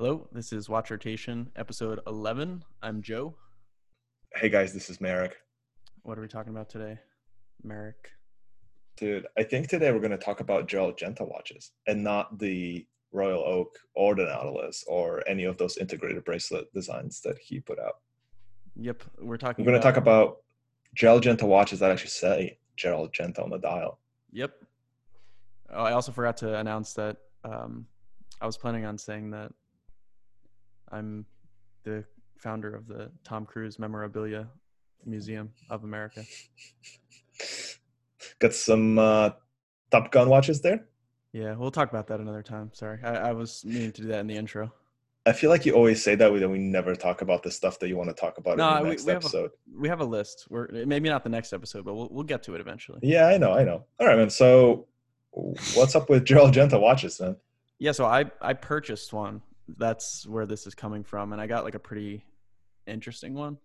[0.00, 2.64] Hello, this is Watch Rotation, episode 11.
[2.82, 3.34] I'm Joe.
[4.34, 5.36] Hey guys, this is Merrick.
[6.04, 6.98] What are we talking about today?
[7.62, 8.08] Merrick.
[8.96, 12.86] Dude, I think today we're going to talk about Gerald Genta watches and not the
[13.12, 17.78] Royal Oak or the Nautilus or any of those integrated bracelet designs that he put
[17.78, 17.96] out.
[18.76, 20.38] Yep, we're talking We're going to talk about
[20.94, 23.98] Gerald Genta watches that actually say Gerald Genta on the dial.
[24.32, 24.52] Yep.
[25.74, 27.84] Oh, I also forgot to announce that um,
[28.40, 29.52] I was planning on saying that
[30.90, 31.24] I'm
[31.84, 32.04] the
[32.38, 34.48] founder of the Tom Cruise Memorabilia
[35.06, 36.22] Museum of America.
[38.38, 39.30] Got some uh,
[39.90, 40.86] Top Gun watches there.
[41.32, 42.70] Yeah, we'll talk about that another time.
[42.72, 44.72] Sorry, I, I was meaning to do that in the intro.
[45.26, 47.88] I feel like you always say that, and we never talk about the stuff that
[47.88, 49.50] you want to talk about No, in the we- next we have a- episode.
[49.78, 50.46] We have a list.
[50.50, 52.98] We're maybe not the next episode, but we'll we'll get to it eventually.
[53.02, 53.84] Yeah, I know, I know.
[54.00, 54.30] All right, man.
[54.30, 54.86] So,
[55.74, 57.36] what's up with Gerald Genta watches, man?
[57.78, 59.42] Yeah, so I I purchased one.
[59.78, 62.24] That's where this is coming from, and I got like a pretty
[62.86, 63.58] interesting one.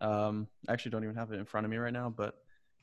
[0.00, 2.34] Um, I actually don't even have it in front of me right now, but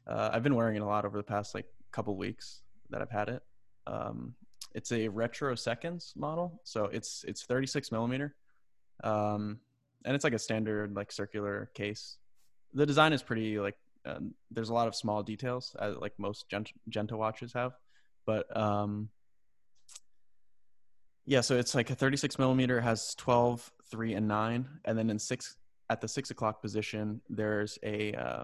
[0.05, 3.09] uh, I've been wearing it a lot over the past like couple weeks that I've
[3.09, 3.43] had it.
[3.87, 4.35] Um,
[4.73, 8.35] it's a retro seconds model, so it's it's 36 millimeter,
[9.03, 9.59] um,
[10.05, 12.17] and it's like a standard like circular case.
[12.73, 16.73] The design is pretty like um, there's a lot of small details, like most Gent-
[16.89, 17.73] Genta watches have,
[18.25, 19.09] but um,
[21.27, 24.65] yeah, so it's like a 36 millimeter has 12, 3, and 9.
[24.85, 25.57] And then in six
[25.89, 28.43] at the six o'clock position, there's a uh,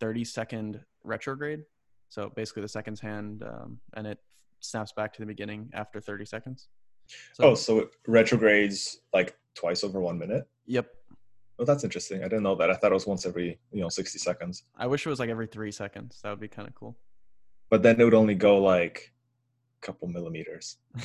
[0.00, 1.62] 30 second retrograde.
[2.08, 4.18] So basically the seconds hand um, and it
[4.60, 6.68] snaps back to the beginning after 30 seconds.
[7.34, 10.46] So, Oh, so it retrogrades like twice over one minute.
[10.66, 10.88] yep.
[11.60, 12.20] Oh, that's interesting.
[12.20, 12.68] I didn't know that.
[12.68, 14.64] I thought it was once every, you know, 60 seconds.
[14.76, 16.18] I wish it was like every three seconds.
[16.22, 16.96] That would be kind of cool.
[17.70, 19.12] But then it would only go like
[19.80, 20.78] a couple millimeters.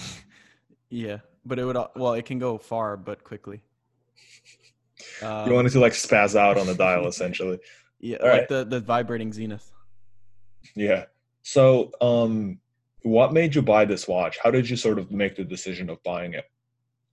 [0.89, 3.61] yeah, but it would, well, it can go far, but quickly.
[5.21, 7.59] Um, you wanted to like spaz out on the dial essentially.
[7.99, 8.49] yeah, all like right.
[8.49, 9.71] the, the vibrating zenith.
[10.75, 11.05] Yeah.
[11.41, 12.59] So, um
[13.03, 14.37] what made you buy this watch?
[14.43, 16.45] How did you sort of make the decision of buying it?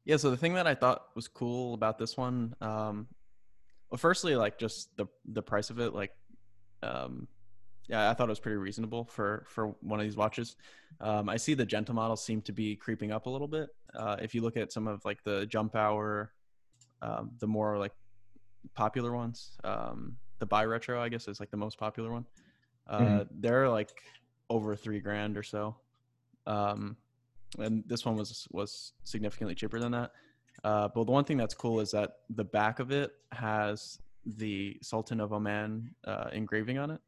[0.05, 3.07] Yeah, so the thing that I thought was cool about this one, um,
[3.91, 6.13] well, firstly, like just the the price of it, like,
[6.83, 7.29] um,
[7.89, 10.57] yeah, I thought it was pretty reasonable for for one of these watches.
[11.01, 13.69] Um, I see the Genta models seem to be creeping up a little bit.
[13.95, 16.33] Uh, if you look at some of like the Jump Hour,
[17.03, 17.93] um, the more like
[18.75, 22.27] popular ones, um, the Bi Retro, I guess, is like the most popular one.
[22.87, 23.29] Uh, Mhm.
[23.41, 24.03] They're like
[24.49, 25.77] over three grand or so.
[26.47, 26.97] Um,
[27.59, 30.13] and this one was was significantly cheaper than that.
[30.65, 34.77] Uh, but the one thing that's cool is that the back of it has the
[34.83, 37.01] Sultan of Oman uh, engraving on it,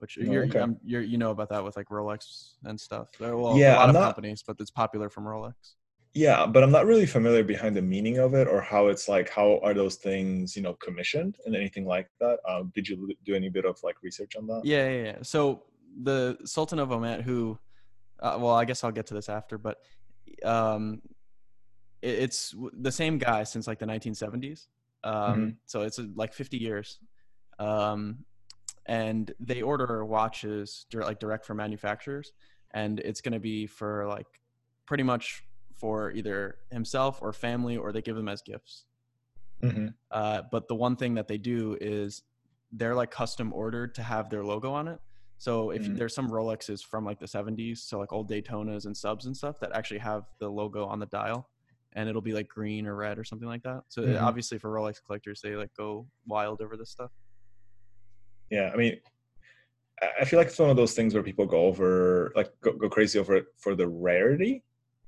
[0.00, 0.64] which Oh, you're, okay.
[0.84, 3.08] you're you know about that with like Rolex and stuff.
[3.20, 5.54] Well, Yeah, a lot I'm of not- companies, but it's popular from Rolex.
[6.12, 9.28] Yeah, but I'm not really familiar behind the meaning of it or how it's like
[9.30, 12.40] how are those things, you know, commissioned and anything like that.
[12.48, 14.62] Um, did you do any bit of like research on that?
[14.64, 15.16] Yeah, yeah, yeah.
[15.22, 15.62] So
[16.02, 17.56] the Sultan of Oman, who,
[18.18, 19.78] uh, well, I guess I'll get to this after, but
[20.44, 21.00] um,
[22.02, 24.66] it, it's the same guy since like the 1970s.
[25.04, 26.98] Um, So it's uh, like 50 years,
[27.60, 28.24] um,
[28.90, 32.32] and they order watches like direct from manufacturers,
[32.72, 34.28] and it's going to be for like
[34.86, 35.44] pretty much
[35.76, 38.86] for either himself or family, or they give them as gifts.
[39.62, 42.22] hmm Uh, but the one thing that they do is
[42.72, 45.00] they're like custom ordered to have their logo on it.
[45.38, 45.96] So if Mhm.
[45.96, 49.58] there's some Rolexes from like the 70s, so like old Daytonas and subs and stuff
[49.60, 51.48] that actually have the logo on the dial,
[51.94, 53.84] and it'll be like green or red or something like that.
[53.88, 54.20] So Mhm.
[54.20, 57.12] obviously for Rolex collectors, they like go wild over this stuff.
[58.50, 58.96] Yeah, I mean,
[60.20, 62.88] I feel like it's one of those things where people go over, like, go, go
[62.88, 64.62] crazy over it for the rarity.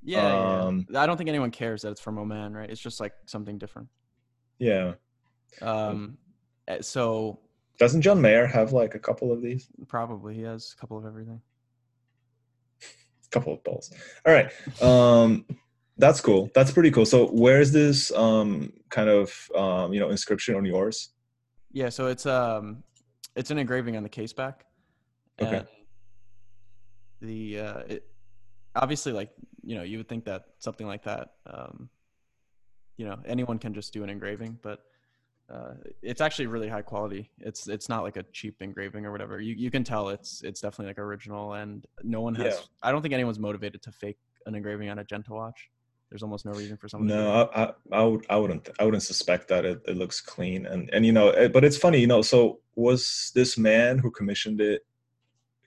[0.05, 1.01] Yeah, Um, yeah.
[1.03, 2.69] I don't think anyone cares that it's from Oman, right?
[2.69, 3.89] It's just like something different.
[4.59, 4.95] Yeah.
[5.61, 6.19] Um,
[6.69, 7.39] eh, so
[7.79, 9.69] Doesn't John Mayer have like a couple of these?
[9.89, 11.41] probably he has a couple of everything.
[12.83, 13.93] A couple of balls.
[14.27, 14.51] All right.
[14.83, 15.47] Um,
[15.99, 16.51] that's cool.
[16.55, 17.07] That's pretty cool.
[17.07, 21.11] So, where's this um kind of um you know inscription on yours?
[21.71, 22.83] Yeah, so it's um
[23.37, 24.67] it's an engraving on the case back.
[25.41, 25.57] Okay.
[25.59, 25.67] And
[27.21, 28.07] the uh it
[28.75, 29.31] obviously like,
[29.63, 31.89] you know, you would think that something like that um
[32.97, 34.81] you know, anyone can just do an engraving, but
[35.53, 37.31] uh it's actually really high quality.
[37.39, 39.41] It's it's not like a cheap engraving or whatever.
[39.41, 42.61] You you can tell it's it's definitely like original and no one has Yeah.
[42.83, 45.71] I don't think anyone's motivated to fake an engraving on a Genta watch.
[46.13, 48.69] There's almost no reason for someone to do No, I, I, I would, I wouldn't,
[48.79, 51.79] I wouldn't suspect that it, it looks clean, and and you know, eh, but it's
[51.79, 52.21] funny, you know.
[52.21, 54.83] So was this man who commissioned it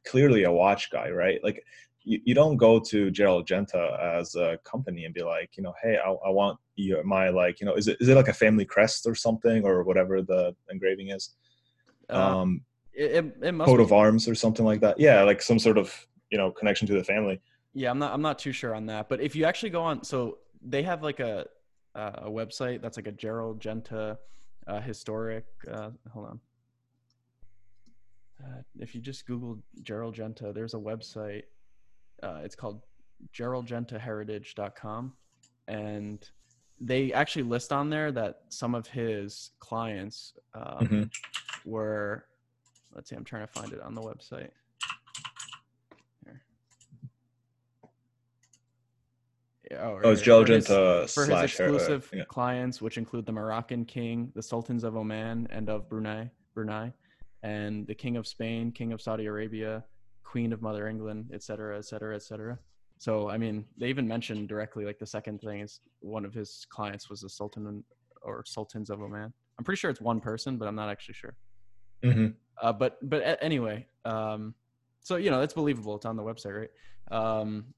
[0.06, 1.44] clearly a watch guy, right?
[1.44, 1.66] Like,
[2.04, 5.74] you, you don't go to Gerald Genta as a company and be like, you know,
[5.82, 8.34] hey, I, I want you my like, you know, is it is it like a
[8.34, 11.34] family crest or something or whatever the engraving is?
[12.08, 12.62] Uh, Um,
[12.94, 15.00] it, it, it must coat be- of arms or something like that.
[15.00, 15.92] Yeah, like some sort of
[16.30, 17.42] you know connection to the family.
[17.78, 18.14] Yeah, I'm not.
[18.14, 19.10] I'm not too sure on that.
[19.10, 21.46] But if you actually go on, so they have like a
[21.94, 24.18] uh, a website that's like a Gerald Genta
[24.66, 25.46] uh, historic.
[25.70, 26.40] Uh, hold on.
[28.42, 31.44] Uh, if you just Google Gerald Genta, there's a website.
[32.24, 32.82] Uh, it's called
[33.34, 35.14] geraldgentaheritage.com,
[35.68, 36.30] and
[36.80, 41.12] they actually list on there that some of his clients um, Mhm.
[41.66, 42.26] were.
[42.94, 43.18] Let's see.
[43.18, 44.52] I'm trying to find it on the website.
[46.24, 46.42] Here.
[47.84, 47.90] Yeah,
[49.74, 52.24] Oh, Oh, it's Gerald for his- Genta for slash uh, exclusive yeah.
[52.26, 56.94] clients, which include the Moroccan king, the sultans of Oman and of Brunei, Brunei,
[57.44, 59.84] and the king of Spain, king of Saudi Arabia,
[60.24, 62.60] queen of Mother England, etc., etc., et cetera, et cetera.
[62.98, 66.66] So, I mean, they even mentioned directly, like the second thing is one of his
[66.70, 67.84] clients was the sultan
[68.22, 69.34] or sultans of Oman.
[69.58, 71.36] I'm pretty sure it's one person, but I'm not actually sure.
[72.04, 72.36] Mhm.
[72.62, 74.54] Uh, but but anyway, um,
[75.02, 75.96] so you know it's believable.
[75.96, 76.72] It's on the website, right?
[77.40, 77.74] Um,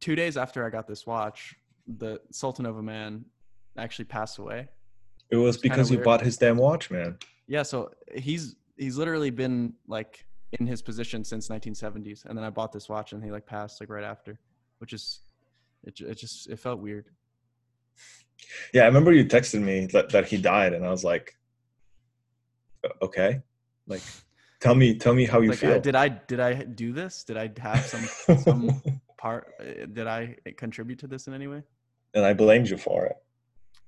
[0.00, 1.54] two days after I got this watch,
[1.86, 3.24] the Sultan of Oman
[3.76, 4.68] actually passed away.
[5.30, 7.18] It was It's because you bought his damn watch, man.
[7.46, 10.24] Yeah, so he's he's literally been like
[10.58, 13.80] in his position since 1970s, and then I bought this watch and he like passed
[13.80, 14.38] like right after,
[14.78, 15.20] which is
[15.84, 16.00] it.
[16.00, 17.06] It just it felt weird.
[18.72, 21.36] Yeah, I remember you texted me that, that he died, and I was like,
[23.02, 23.40] okay,
[23.86, 24.02] like,
[24.60, 25.80] tell me, tell me how you Like, feel.
[25.80, 27.24] did I did I do this?
[27.24, 28.82] Did I have some some
[29.18, 29.52] part?
[29.60, 31.62] uh, Did I contribute to this in any way?
[32.14, 33.16] and I blamed you for it.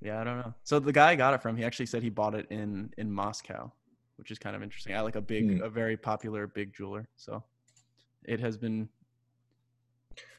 [0.02, 0.52] Yeah, I don't know.
[0.64, 3.10] So the guy I got it from, he actually said he bought it in in
[3.10, 3.72] Moscow,
[4.16, 4.94] which is kind of interesting.
[4.94, 5.62] I like a big, Hmm.
[5.62, 7.08] a very popular big jeweler.
[7.16, 7.42] So
[8.24, 8.88] it has been.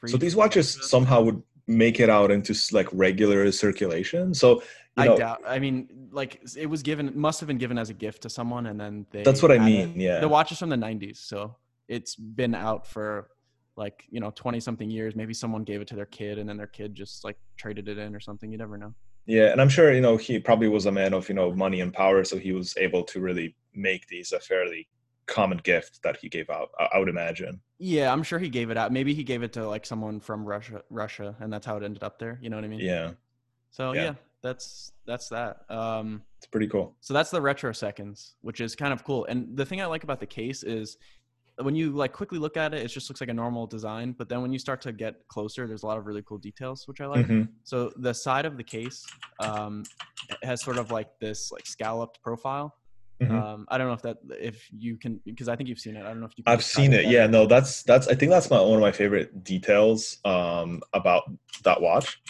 [0.06, 4.34] So these watches somehow would make it out into like regular circulation.
[4.34, 4.62] So
[4.96, 5.40] you I doubt.
[5.46, 8.66] I mean, like it was given, must have been given as a gift to someone,
[8.66, 9.22] and then they.
[9.22, 9.60] that's what I it.
[9.60, 10.00] mean.
[10.00, 11.56] Yeah, The watch is from the '90s, so
[11.88, 13.28] it's been out for
[13.76, 15.14] like you know 20 something years.
[15.16, 17.98] Maybe someone gave it to their kid, and then their kid just like traded it
[17.98, 18.50] in or something.
[18.50, 18.94] You never know.
[19.26, 21.80] yeah, and I'm sure you know he probably was a man of you know money
[21.80, 24.88] and power, so he was able to really make these a fairly
[25.26, 26.70] common gift that he gave out.
[26.92, 27.60] I, would imagine.
[27.78, 28.92] Yeah, I'm sure he gave it out.
[28.92, 32.02] Maybe he gave it to like someone from Russia, Russia, and that's how it ended
[32.02, 32.38] up there.
[32.42, 32.80] You know what I mean?
[32.80, 33.12] Yeah,
[33.70, 34.02] So Yeah.
[34.02, 35.62] yeah, that's that's that.
[35.70, 36.96] Um, it's pretty cool.
[37.00, 39.24] so that's the retro seconds, which is kind of cool.
[39.26, 40.98] And the thing I like about the case is
[41.60, 44.12] when you like quickly look at it, it just looks like a normal design.
[44.12, 46.88] But then when you start to get closer, there's a lot of really cool details,
[46.88, 47.26] which I like.
[47.26, 47.48] Mhm.
[47.64, 49.06] So the side of the case
[49.40, 49.84] um,
[50.42, 52.76] has sort of like this like scalloped profile.
[53.20, 53.30] Mhm.
[53.30, 56.00] Um, I don't know if that if you can because I think you've seen it.
[56.00, 56.44] I don't know if you.
[56.44, 57.06] Can I've seen it.
[57.06, 58.08] Yeah, no, that's that's.
[58.08, 61.24] I think that's my one of my favorite details um, about
[61.64, 62.20] that watch.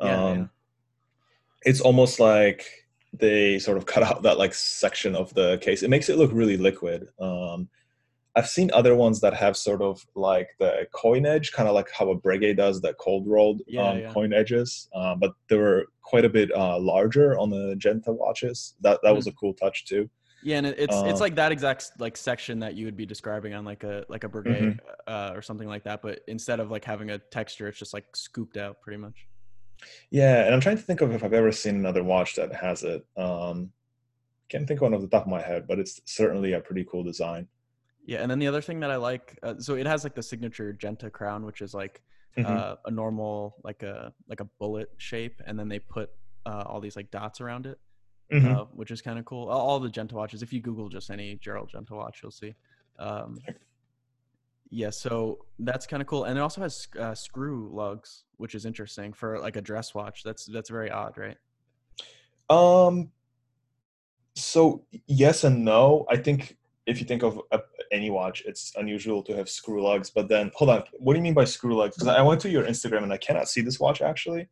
[0.00, 0.46] Yeah, um, yeah.
[1.62, 2.64] It's almost like
[3.12, 5.82] they sort of cut out that like section of the case.
[5.82, 7.08] It makes it look really liquid.
[7.18, 7.68] Um,
[8.36, 11.88] I've seen other ones that have sort of like the coin edge, kind of like
[11.90, 14.12] how a Breguet does the cold rolled Yeah, um, yeah.
[14.12, 18.74] coin edges, uh, but they were quite a bit uh, larger on the Genta watches.
[18.82, 19.16] That that Mm-hmm.
[19.16, 20.10] was a cool touch too.
[20.44, 23.06] Yeah, and it- it's it's Uh, like that exact like section that you would be
[23.06, 24.78] describing on like a like a Breguet Mhm.
[25.06, 26.02] uh, or something like that.
[26.02, 29.26] But instead of like having a texture, it's just like scooped out pretty much.
[30.10, 32.82] Yeah, and I'm trying to think of if I've ever seen another watch that has
[32.82, 33.04] it.
[33.16, 33.72] Um,
[34.50, 36.84] can't think of one off the top of my head, but it's certainly a pretty
[36.84, 37.48] cool design.
[38.06, 40.22] Yeah, and then the other thing that I like, uh, so it has like the
[40.22, 42.02] signature Genta crown, which is like
[42.38, 42.46] Mhm.
[42.46, 46.10] uh, a normal like a like a bullet shape, and then they put
[46.46, 47.80] uh, all these like dots around it,
[48.32, 48.60] Mhm.
[48.60, 49.48] uh, which is kind of cool.
[49.48, 52.54] All, all the Genta watches, if you Google just any Gerald Genta watch, you'll see.
[53.00, 53.38] Um,
[54.70, 58.66] yeah, so that's kind of cool, and it also has uh, screw lugs, which is
[58.66, 60.22] interesting for like a dress watch.
[60.22, 61.38] That's that's very odd, right?
[62.48, 63.10] Um,
[64.36, 66.06] so yes and no.
[66.08, 67.60] I think if you think of a,
[67.92, 70.10] any watch, it's unusual to have screw lugs.
[70.10, 71.96] But then, hold on, what do you mean by screw lugs?
[71.96, 74.48] Because I went to your Instagram and I cannot see this watch actually.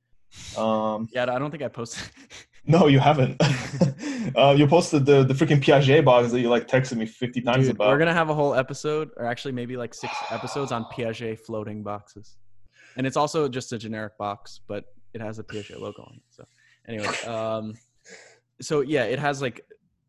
[0.57, 2.11] Um, Yeah, I don't think I posted.
[2.67, 3.41] no, you haven't.
[4.37, 7.67] uh, you posted the the freaking Piaget box that you like texted me fifty times
[7.67, 7.89] Dude, about.
[7.89, 11.83] we're gonna have a whole episode, or actually maybe like six episodes on Piaget floating
[11.83, 12.37] boxes,
[12.97, 16.23] and it's also just a generic box, but it has a Piaget logo on it.
[16.31, 16.45] So,
[16.89, 17.75] anyway, um,
[18.61, 19.61] so yeah, it has like,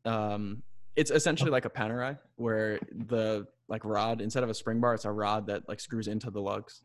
[0.05, 0.63] um,
[0.95, 5.05] it's essentially like a Panerai, where the like rod instead of a spring bar, it's
[5.05, 6.81] a rod that like screws into the lugs,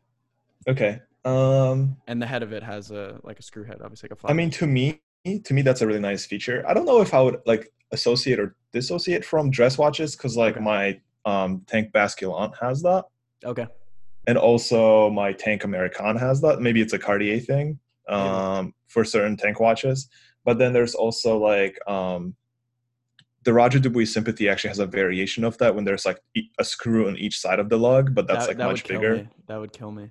[0.67, 0.99] Okay.
[1.23, 4.19] Um, and the head of it has a like a screw head, obviously like a
[4.19, 4.31] flat.
[4.31, 6.63] I mean, to me, to me, that's a really nice feature.
[6.67, 10.55] I don't know if I would like associate or dissociate from dress watches because like
[10.55, 10.63] Okay.
[10.63, 13.05] my um Tank Basculant has that.
[13.45, 13.67] okay,
[14.27, 16.59] and also my Tank American has that.
[16.61, 17.77] Maybe it's a Cartier thing
[18.09, 20.09] um, for certain tank watches.
[20.43, 22.35] But then there's also like um,
[23.43, 26.19] the Roger Dubuis Sympathie actually has a variation of that when there's like
[26.59, 29.15] a screw on each side of the lug, but that's that, like that much bigger.
[29.15, 29.27] me.
[29.47, 30.09] That would kill me.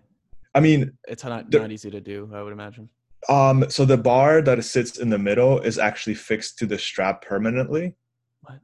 [0.55, 2.29] I mean, It's not, There- not easy to do.
[2.35, 2.89] I would imagine.
[3.29, 7.23] um, so the bar that sits in the middle is actually fixed to the strap
[7.23, 7.95] permanently,
[8.43, 8.59] What?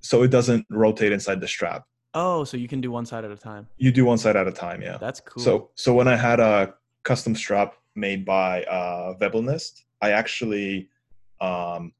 [0.00, 1.84] so it doesn't rotate inside the strap.
[2.14, 3.66] Oh, so you can do one side at a time.
[3.76, 4.96] You do one side at a time, yeah.
[4.96, 5.42] That's cool.
[5.42, 10.88] So so when I had a custom strap made by uh, Vebelnist, I actually
[11.42, 11.92] um,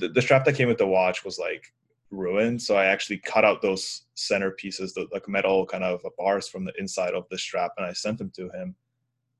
[0.00, 1.72] the, the strap that came with the watch was like
[2.10, 6.48] ruined, so I actually cut out those center pieces, the like metal kind of bars
[6.48, 8.74] from the inside of the strap, and I sent them to him,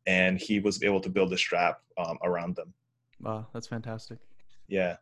[0.06, 2.72] and he was able to build a strap um, around them.
[3.20, 4.18] wow, that's fantastic.
[4.68, 4.96] Yeah.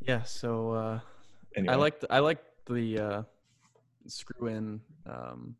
[0.00, 0.22] Yeah.
[0.22, 1.00] So uh,
[1.56, 3.22] Anyway, I like I like the uh,
[4.06, 5.56] screw in um,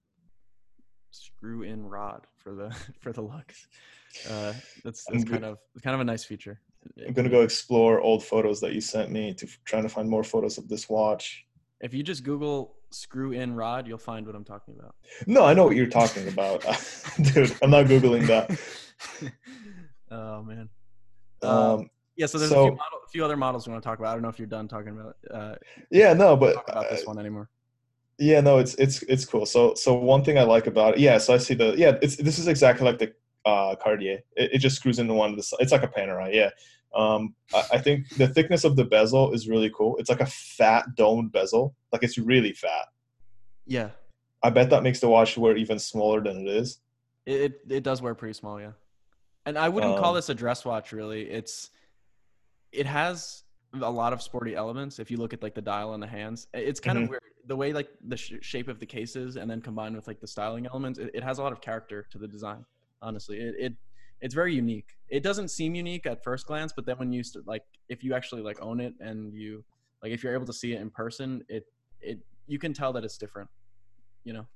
[1.10, 3.66] screw in rod for the for the lugs.
[4.28, 4.52] Uh,
[4.84, 6.60] that's that's kind of kind of a nice feature.
[7.06, 10.24] I'm gonna go explore old photos that you sent me to trying to find more
[10.24, 11.44] photos of this watch.
[11.80, 14.94] If you just Google screw in rod, you'll find what I'm talking about.
[15.26, 16.62] No, I know what you're talking about,
[17.22, 17.56] dude.
[17.62, 19.32] I'm not googling that.
[20.10, 20.68] oh man.
[21.42, 23.98] Um, Yeah, so there's a few, model, a few other models we want to talk
[23.98, 24.10] about.
[24.10, 25.54] I don't know if you're done talking about uh,
[25.90, 27.48] yeah, no, but talk about this uh, one anymore.
[28.18, 29.46] Yeah, no, it's it's it's cool.
[29.46, 32.16] So so one thing I like about it, yeah, so I see the yeah, it's
[32.16, 34.20] this is exactly like the uh Cartier.
[34.36, 35.56] It, it just screws into one of the.
[35.60, 36.50] It's like a Panerai, yeah.
[36.94, 39.96] Um, I, I think the thickness of the bezel is really cool.
[39.98, 42.86] It's like a fat domed bezel, like it's really fat.
[43.66, 43.90] Yeah,
[44.42, 46.80] I bet that makes the watch wear even smaller than it is.
[47.26, 48.72] it, it it does wear pretty small, yeah.
[49.46, 51.30] And I wouldn't call Um, this a dress watch really.
[51.30, 51.70] It's
[52.72, 54.98] it has a lot of sporty elements.
[54.98, 57.04] If you look at like the dial and the hands, it's kind Mhm.
[57.04, 60.06] of weird the way like the sh- shape of the cases and then combined with
[60.08, 60.98] like the styling elements.
[60.98, 62.64] It, it has a lot of character to the design.
[63.02, 63.72] Honestly, it, it
[64.20, 64.96] it's very unique.
[65.08, 68.14] It doesn't seem unique at first glance, but then when you st- like if you
[68.14, 69.64] actually like own it and you
[70.02, 71.64] like if you're able to see it in person, it
[72.00, 73.48] it you can tell that it's different.
[74.24, 74.46] You know.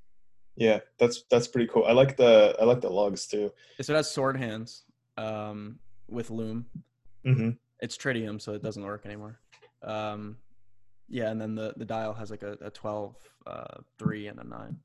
[0.56, 1.84] Yeah, that's that's pretty cool.
[1.84, 3.52] I like the I like the lugs too.
[3.80, 4.84] So it has sword hands
[5.16, 6.66] um, with loom.
[7.24, 7.50] mm-hmm.
[7.80, 9.40] It's tritium, so it doesn't work anymore.
[9.82, 10.36] Um,
[11.08, 14.44] yeah, and then the, the dial has like a, a 12, uh, 3, and a
[14.44, 14.78] 9.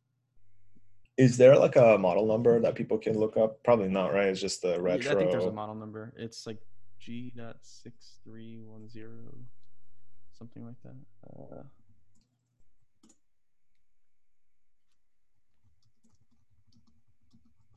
[1.20, 3.62] Is there like a model number that people can look up?
[3.66, 4.28] Probably not, right?
[4.28, 5.12] It's just the Yeah, retro.
[5.12, 6.14] I think there's a model number.
[6.16, 6.60] It's like
[7.02, 9.10] G.6310,
[10.38, 10.96] something like that.
[11.30, 11.64] Uh,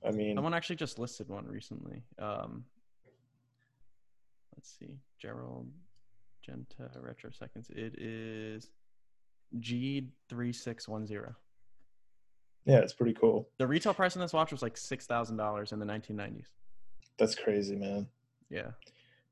[0.06, 2.04] I mean, someone actually just listed one recently.
[2.20, 2.64] Um,
[4.54, 5.00] let's see.
[5.18, 5.66] Gerald
[6.46, 7.70] Genta Retro Seconds.
[7.70, 8.70] It is
[9.58, 11.34] G3610.
[12.64, 13.48] Yeah, it's pretty cool.
[13.58, 16.46] The retail price on this watch was like six thousand dollars in the 1990s.
[17.18, 18.06] That's crazy, man.
[18.50, 18.70] Yeah,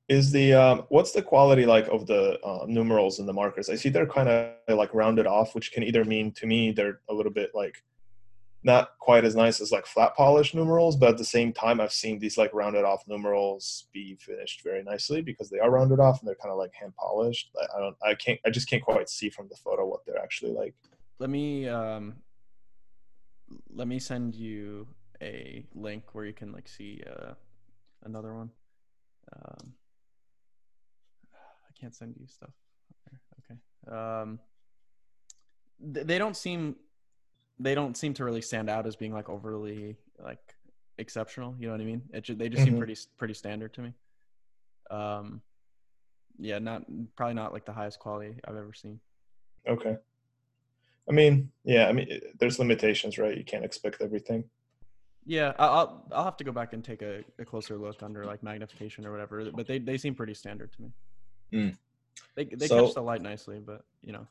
[0.08, 3.68] Is the um, what's the quality like of the uh, numerals and the markers?
[3.68, 7.00] I see they're kind of like rounded off, which can either mean to me they're
[7.08, 7.82] a little bit like
[8.62, 11.92] not quite as nice as like flat polished numerals, but at the same time, I've
[11.92, 16.20] seen these like rounded off numerals be finished very nicely because they are rounded off
[16.20, 17.50] and they're kind of like hand polished.
[17.58, 20.18] I, I don't, I can't, I just can't quite see from the photo what they're
[20.18, 20.74] actually like.
[21.18, 22.16] let me um,
[23.72, 24.86] let me send you
[25.22, 27.34] a link where you can like see uh,
[28.04, 28.50] another one.
[29.32, 29.72] Um,
[31.32, 32.50] I can't send you stuff.
[33.44, 33.96] Okay.
[33.96, 34.38] Um,
[35.94, 36.76] th- they don't seem
[37.58, 40.54] they don't seem to really stand out as being like overly like
[40.98, 41.54] exceptional.
[41.58, 42.02] You know what I mean?
[42.12, 42.78] It ju- they just seem Mhm.
[42.78, 43.94] pretty pretty standard to me.
[44.90, 45.42] Um,
[46.38, 46.84] yeah, not
[47.16, 49.00] probably not like the highest quality I've ever seen.
[49.68, 49.96] Okay.
[51.10, 53.36] I mean, yeah, I mean, there's limitations, right?
[53.36, 54.44] You can't expect everything.
[55.26, 58.24] Yeah, I- I'll I'll have to go back and take a, a closer look under
[58.24, 59.50] like magnification or whatever.
[59.50, 60.90] But they, they seem pretty standard to me.
[61.52, 61.76] Mm.
[62.36, 64.26] They they So- catch the light nicely, but you know,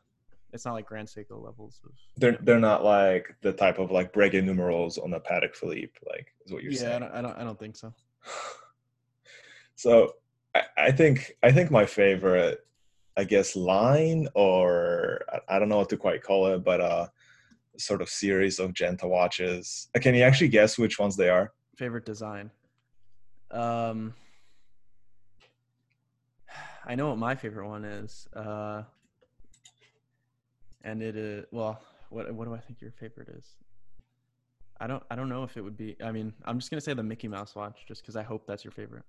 [0.53, 1.91] it's not like Grand Seiko levels of.
[2.17, 6.33] They're they're not like the type of like Breguet numerals on the Patek Philippe, like
[6.45, 6.99] is what you're yeah, I saying.
[7.01, 7.93] don't, I don't I don't think so.
[9.75, 10.15] So
[10.55, 12.65] I, I think I think my favorite,
[13.19, 17.07] I guess, line or I, don't know what to quite call it, but uh,
[17.77, 19.89] sort of series of Genta watches.
[19.93, 21.51] Uh, Can you actually guess which ones they are?
[21.75, 22.49] Favorite design.
[23.51, 24.13] Um,
[26.85, 28.25] I know what my favorite one is.
[28.33, 28.83] Uh,
[30.85, 31.81] and it is well.
[32.11, 33.45] What what do I think your favorite is?
[34.79, 35.97] I don't I don't know if it would be.
[36.01, 38.63] I mean, I'm just gonna say the Mickey Mouse watch, just because I hope that's
[38.63, 39.03] your favorite.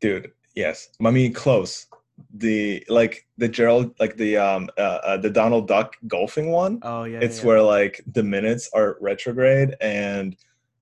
[0.00, 0.88] Dude, yes.
[1.04, 1.86] I mean, close.
[2.34, 6.78] The like the Gerald like the um uh, uh, the Donald Duck golfing one.
[6.82, 7.20] Oh yeah.
[7.20, 7.46] it's yeah.
[7.46, 10.36] where like the minutes are retrograde and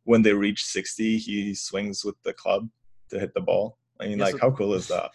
[0.04, 2.68] when they reach 60 he swings with the club
[3.11, 5.11] to hit the ball i mean Yeah, like so- how cool is that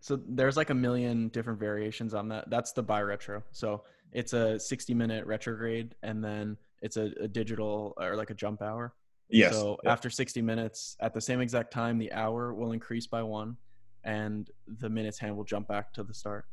[0.00, 2.48] So there's like a million different variations on that.
[2.48, 3.42] That's the bi retro.
[3.52, 8.34] So it's a 60 minute retrograde and then it's a, a digital or like a
[8.34, 8.94] jump hour.
[9.28, 9.92] yes So yeah.
[9.92, 13.56] after 60 minutes, at the same exact time, the hour will increase by one
[14.04, 16.44] and the minutes hand will jump back to the start.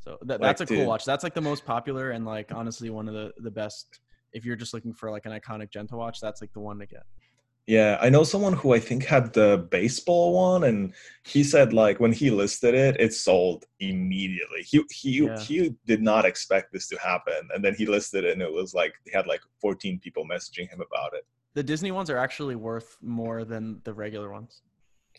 [0.00, 0.86] So that, that's a Like, cool dude.
[0.88, 1.04] watch.
[1.04, 4.00] That's like the most popular and like honestly one of the, the best.
[4.32, 6.86] If you're just looking for like an iconic Genta watch, that's like the one to
[6.86, 7.02] get.
[7.66, 10.78] yeah i know someone who i think had the baseball one and
[11.32, 15.38] he said like when he listed it it sold immediately he he Yeah.
[15.46, 15.56] he
[15.90, 18.92] did not expect this to happen and then he listed it and it was like
[19.04, 22.90] he had like 14 people messaging him about it The Disney ones are actually worth
[23.20, 24.52] more than the regular ones.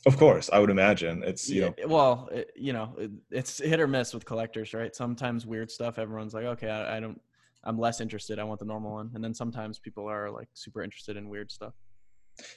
[0.06, 3.80] Of course i would imagine it's you know well, it, you know, it, it's hit
[3.80, 4.96] or miss with collectors, right?
[4.96, 7.20] Sometimes weird stuff, everyone's like, okay, I, I don't,
[7.64, 8.40] I'm less interested.
[8.40, 11.52] I want the normal one, and then sometimes people are like super interested in weird
[11.52, 11.74] stuff.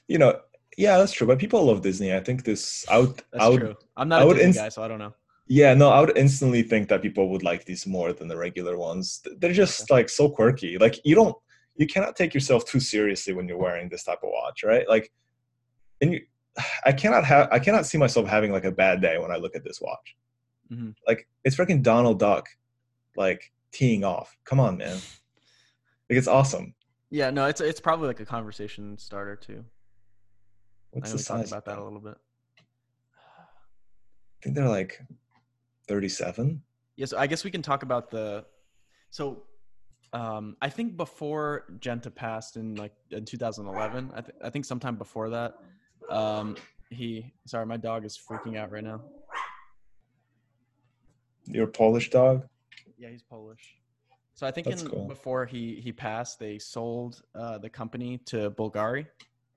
[0.08, 0.38] you know
[0.76, 3.74] yeah that's true but people love disney i think this out That's out true.
[3.96, 5.14] I'm not I a would Disney inst- guy, so I don't know.
[5.46, 8.78] Yeah, no, I would instantly think that people would like these more than the regular
[8.78, 9.20] ones.
[9.38, 10.78] They're just like so quirky.
[10.78, 11.36] Like you don't,
[11.76, 14.88] you cannot take yourself too seriously when you're wearing this type of watch, right?
[14.88, 15.12] Like,
[16.00, 16.20] and you,
[16.84, 19.56] I cannot have, I cannot see myself having like a bad day when I look
[19.56, 20.16] at this watch.
[20.72, 20.94] Mhm.
[21.06, 22.48] Like it's freaking Donald Duck,
[23.16, 24.36] like teeing off.
[24.44, 24.94] Come on, man.
[26.08, 26.74] Like it's awesome.
[27.10, 29.64] Yeah, no, it's it's probably like a conversation starter too.
[30.90, 31.52] What's I the know we talked size?
[31.52, 32.16] about that a little bit.
[33.18, 35.00] I think they're like
[35.88, 36.62] 37.
[36.96, 38.44] Yeah, so I guess we can talk about the.
[39.10, 39.44] So,
[40.12, 44.96] um, I think before Genta passed in like in 2011, I, th- I think sometime
[44.96, 45.54] before that,
[46.10, 46.56] um,
[46.90, 47.32] he.
[47.46, 49.00] Sorry, my dog is freaking out right now.
[51.46, 52.46] Your Polish dog.
[52.96, 53.76] Yeah, he's Polish.
[54.34, 55.06] So I think in, cool.
[55.06, 59.06] before he he passed, they sold uh, the company to Bulgari.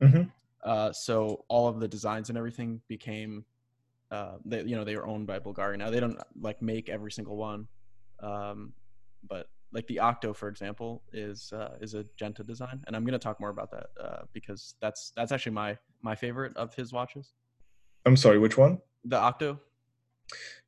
[0.01, 0.32] Mhm.
[0.63, 3.46] Uh, so all of the designs and everything became,
[4.12, 5.77] uh, they, you know, they were owned by Bulgari.
[5.77, 7.67] Now they don't like make every single one,
[8.21, 8.74] um,
[9.28, 13.19] but like the Octo, for example, is uh, is a Genta design, and I'm gonna
[13.19, 17.33] talk more about that uh, because that's that's actually my my favorite of his watches.
[18.05, 18.79] I'm sorry, which one?
[19.05, 19.60] The Octo.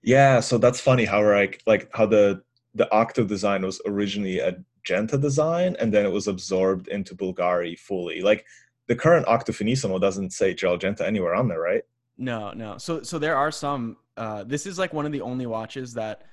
[0.01, 2.41] Yeah, so that's funny how like like how the
[2.75, 7.77] the Octo design was originally a Genta design and then it was absorbed into Bulgari
[7.77, 8.21] fully.
[8.21, 8.45] Like
[8.87, 11.83] the current Octo Finissimo doesn't say Genta anywhere on there, right?
[12.17, 12.77] No, no.
[12.77, 13.97] So so there are some.
[14.17, 16.23] Uh, this is like one of the only watches that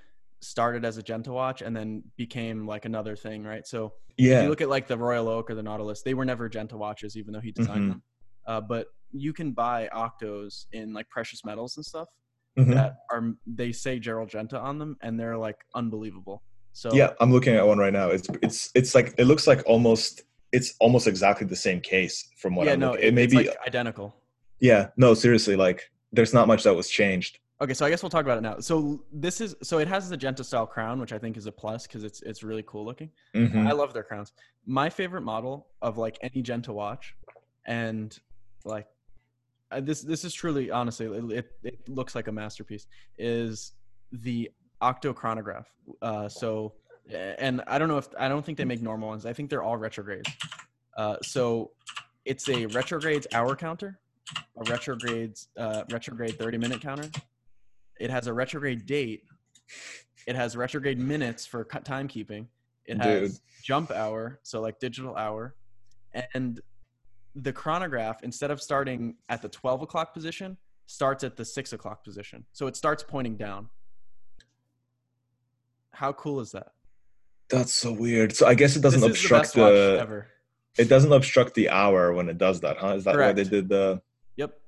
[0.41, 3.67] started as a Genta watch and then became like another thing, right?
[3.67, 4.43] So if Yeah.
[4.43, 7.17] you look at like the Royal Oak or the Nautilus, they were never Genta watches,
[7.17, 7.89] even though he designed Mhm.
[7.91, 8.03] them.
[8.47, 12.09] Uh, but you can buy Octos in like precious metals and stuff
[12.59, 12.75] Mhm.
[12.75, 16.43] that are they say Gerald Genta on them, and they're like unbelievable.
[16.73, 18.09] So Yeah, I'm looking at one right now.
[18.11, 22.55] It's it's it's like it looks like almost it's almost exactly the same case from
[22.55, 23.05] what yeah, I'm no, looking.
[23.05, 24.15] it, It may it's be like identical.
[24.61, 27.39] yeah, no, seriously, like there's not much that was changed.
[27.61, 28.59] Okay, so I guess we'll talk about it now.
[28.61, 31.53] So this is so it has the Genta style crown, which I think is a
[31.53, 33.11] plus because it's it's really cool looking.
[33.35, 33.67] Mhm.
[33.67, 34.33] I love their crowns.
[34.67, 37.15] My favorite model of like any Genta watch,
[37.67, 38.19] and
[38.65, 38.87] like
[39.71, 42.87] uh, this this is truly honestly it, it, looks like a masterpiece.
[43.19, 43.73] Is
[44.13, 45.67] the Octo chronograph.
[46.03, 46.75] Uh, so
[47.13, 49.27] and I don't know if I don't think they make normal ones.
[49.27, 50.31] I think they're all retrogrades.
[50.97, 51.73] Uh, so
[52.25, 53.99] it's a retrogrades hour counter,
[54.57, 57.09] a retrogrades uh, retrograde thirty minute counter.
[57.99, 59.23] It has a retrograde date.
[60.27, 62.47] It has retrograde minutes for cut timekeeping.
[62.85, 63.41] It has Dude.
[63.63, 65.55] jump hour, so like digital hour,
[66.35, 66.61] and
[67.37, 72.03] the chronograph instead of starting at the twelve o'clock position starts at the six o'clock
[72.03, 72.45] position.
[72.53, 73.69] So it starts pointing down.
[75.93, 76.73] How cool is that?
[77.49, 78.35] That's so weird.
[78.35, 80.29] So I guess it doesn't this is obstruct the the, ever.
[80.79, 82.95] it doesn't obstruct the hour when it does that, huh?
[82.95, 84.01] Is that why they did the
[84.37, 84.59] Yep.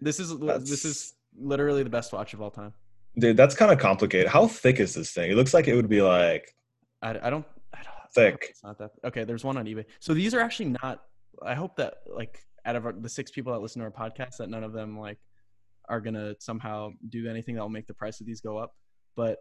[0.00, 2.72] This is this is literally the best watch of all time.
[3.18, 4.28] Dude, that's kind of complicated.
[4.28, 5.30] How thick is this thing?
[5.30, 6.54] It looks like it would be like
[7.02, 7.22] I, I don't.
[7.22, 8.46] I don't I hope Thick.
[8.50, 8.92] It's not that.
[9.04, 9.84] Okay, there's one on eBay.
[10.00, 11.04] So these are actually not.
[11.44, 14.36] I hope that like out of our, the six people that listen to our podcast,
[14.38, 15.18] that none of them like
[15.88, 18.72] are gonna somehow do anything that will make the price of these go up.
[19.16, 19.38] But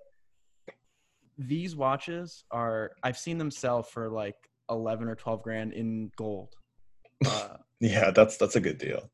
[1.37, 2.91] these watches are.
[3.03, 4.35] I've seen them sell for like
[4.69, 6.53] eleven or twelve grand in gold.
[7.25, 9.09] Uh, yeah, that's that's a good deal.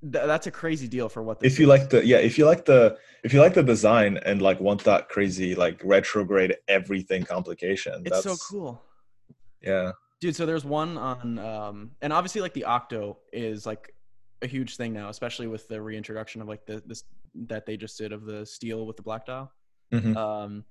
[0.00, 1.38] th- that's a crazy deal for what.
[1.42, 4.40] If you like the yeah, if you like the if you like the design and
[4.40, 8.82] like want that crazy like retrograde everything complication, it's so cool.
[9.60, 9.92] Yeah.
[10.22, 13.92] Dude so there's one on um and obviously like the octo is like
[14.40, 17.02] a huge thing now especially with the reintroduction of like the this
[17.34, 19.52] that they just did of the steel with the black dial
[19.92, 20.16] Mhm.
[20.16, 20.64] Um,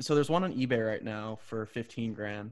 [0.00, 2.50] so there's one on eBay right now for 15 grand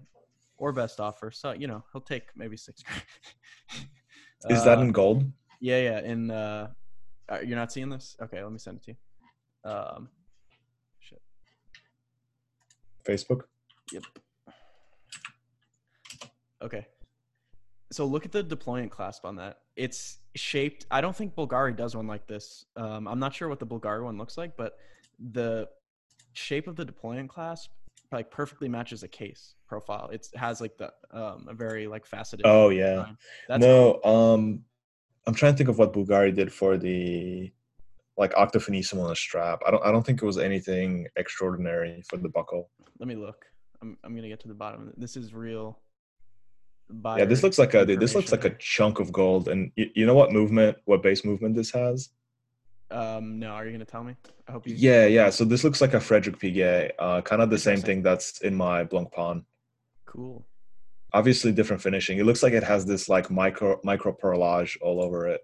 [0.58, 1.30] or best offer.
[1.30, 3.02] So, you know, he'll take maybe six grand.
[4.50, 5.24] Is that Uh, in gold?
[5.60, 6.00] Yeah, yeah.
[6.00, 6.72] In uh,
[7.30, 8.16] uh, you're not seeing this?
[8.20, 9.70] Okay, let me send it to you.
[9.70, 10.10] Um,
[10.98, 11.22] shit.
[13.02, 13.44] Facebook.
[13.92, 14.02] Yep.
[16.62, 16.86] Okay.
[17.92, 19.58] So look at the deployment clasp on that.
[19.76, 20.86] It's shaped.
[20.90, 22.66] I don't think Bulgari does one like this.
[22.76, 24.78] Um, I'm not sure what the Bulgari one looks like, but
[25.32, 25.68] the
[26.32, 27.70] shape of the deployment clasp
[28.12, 30.08] like perfectly matches a case profile.
[30.12, 32.46] It has like the um, a very like faceted.
[32.46, 33.06] Oh yeah.
[33.48, 34.64] no, um,
[35.26, 37.52] I'm trying to think of what Bulgari did for the
[38.16, 39.62] like Octofinissimo on a strap.
[39.66, 39.84] I don't.
[39.84, 42.70] I don't think it was anything extraordinary for the buckle.
[42.98, 43.46] Let me look.
[43.80, 44.92] I'm I'm gonna get to the bottom.
[44.96, 45.78] This is real.
[47.04, 49.48] Yeah, this looks like a dude, this looks like a chunk of gold.
[49.48, 52.10] And you, you know what movement, what base movement this has?
[52.90, 54.16] Um, no, are you gonna tell me?
[54.48, 54.74] I hope you.
[54.76, 55.30] Yeah, yeah.
[55.30, 58.54] So this looks like a Frederic Piguet, uh, kind of the same thing that's in
[58.54, 59.44] my Blancpain.
[60.06, 60.44] Cool.
[61.12, 62.18] Obviously, different finishing.
[62.18, 65.40] It looks like it has this like micro micro perlage all over it.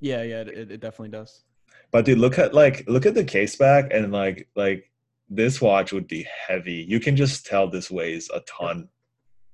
[0.00, 1.44] Yeah, yeah, it, it definitely does.
[1.92, 4.90] But dude, look at like look at the case back and like like
[5.28, 6.84] this watch would be heavy.
[6.88, 8.88] You can just tell this weighs a ton.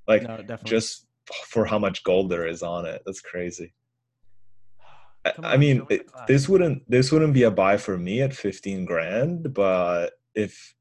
[0.07, 1.07] Like No, just
[1.47, 3.03] for how much gold there is on it.
[3.05, 3.75] That's crazy.
[5.25, 7.77] I- Come I mean, show me the it, this wouldn't this wouldn't be a buy
[7.77, 10.75] for me at 15 grand, but if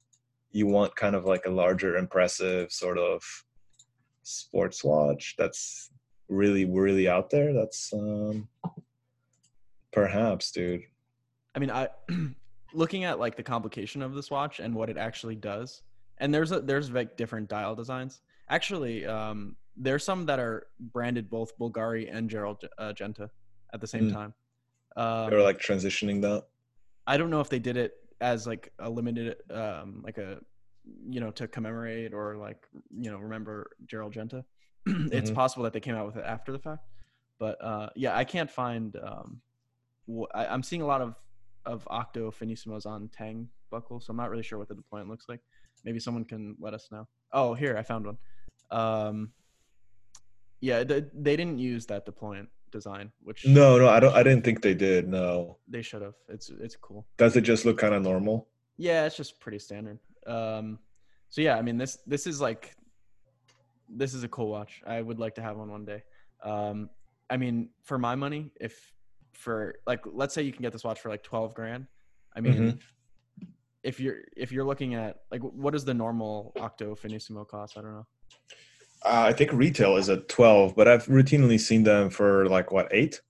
[0.52, 3.22] you want kind of like a larger impressive sort of
[4.24, 5.90] sports watch that's
[6.30, 8.48] really really out there, that's um
[9.92, 10.82] perhaps, dude.
[11.56, 11.90] I mean, I
[12.74, 15.82] looking at like the complication of this watch and what it actually does.
[16.20, 18.22] And there's a there's like different dial designs.
[18.50, 23.30] Actually, um, there's some that are branded both Bulgari and Gerald uh, Genta
[23.74, 24.14] at the same Mm.
[24.14, 24.34] time.
[24.96, 26.46] Um, They were like transitioning that.
[27.08, 30.40] I don't know if they did it as like a limited, um, like a,
[31.10, 34.46] you know, to commemorate or like, you know, remember Gerald Genta.
[34.86, 35.36] it's Mhm.
[35.36, 36.84] possible that they came out with it after the fact,
[37.40, 38.96] but uh, yeah, I can't find.
[39.04, 39.42] Um,
[40.08, 41.16] wh- I, I'm seeing a lot of
[41.66, 45.26] of Octo Finissimos on Tang buckle, so I'm not really sure what the deployment looks
[45.28, 45.42] like.
[45.84, 47.08] Maybe someone can let us know.
[47.32, 48.18] Oh, here I found one.
[48.72, 49.32] Um,
[50.62, 54.44] yeah, they, they didn't use that deployment design, which No, no, I don't I didn't
[54.44, 55.08] think they did.
[55.08, 55.58] No.
[55.68, 56.16] they should have.
[56.30, 57.06] It's it's cool.
[57.18, 58.48] Does it just look kind of normal?
[58.78, 60.00] Yeah, it's just pretty standard.
[60.28, 60.80] Um,
[61.30, 62.76] so yeah, I mean this this is like
[63.88, 64.82] this is a cool watch.
[64.88, 66.04] I would like to have one one day.
[66.44, 66.90] Um,
[67.30, 68.94] I mean, for my money, if
[69.34, 71.86] for like let's say you can get this watch for like twelve grand.
[72.36, 73.48] I mean, Mhm.
[73.84, 77.78] if you're if you're looking at like what is the normal Octo Finissimo cost?
[77.78, 78.08] I don't know.
[79.06, 82.88] Uh, I think retail is at 12, but I've routinely seen them for like what,
[82.92, 83.22] 8?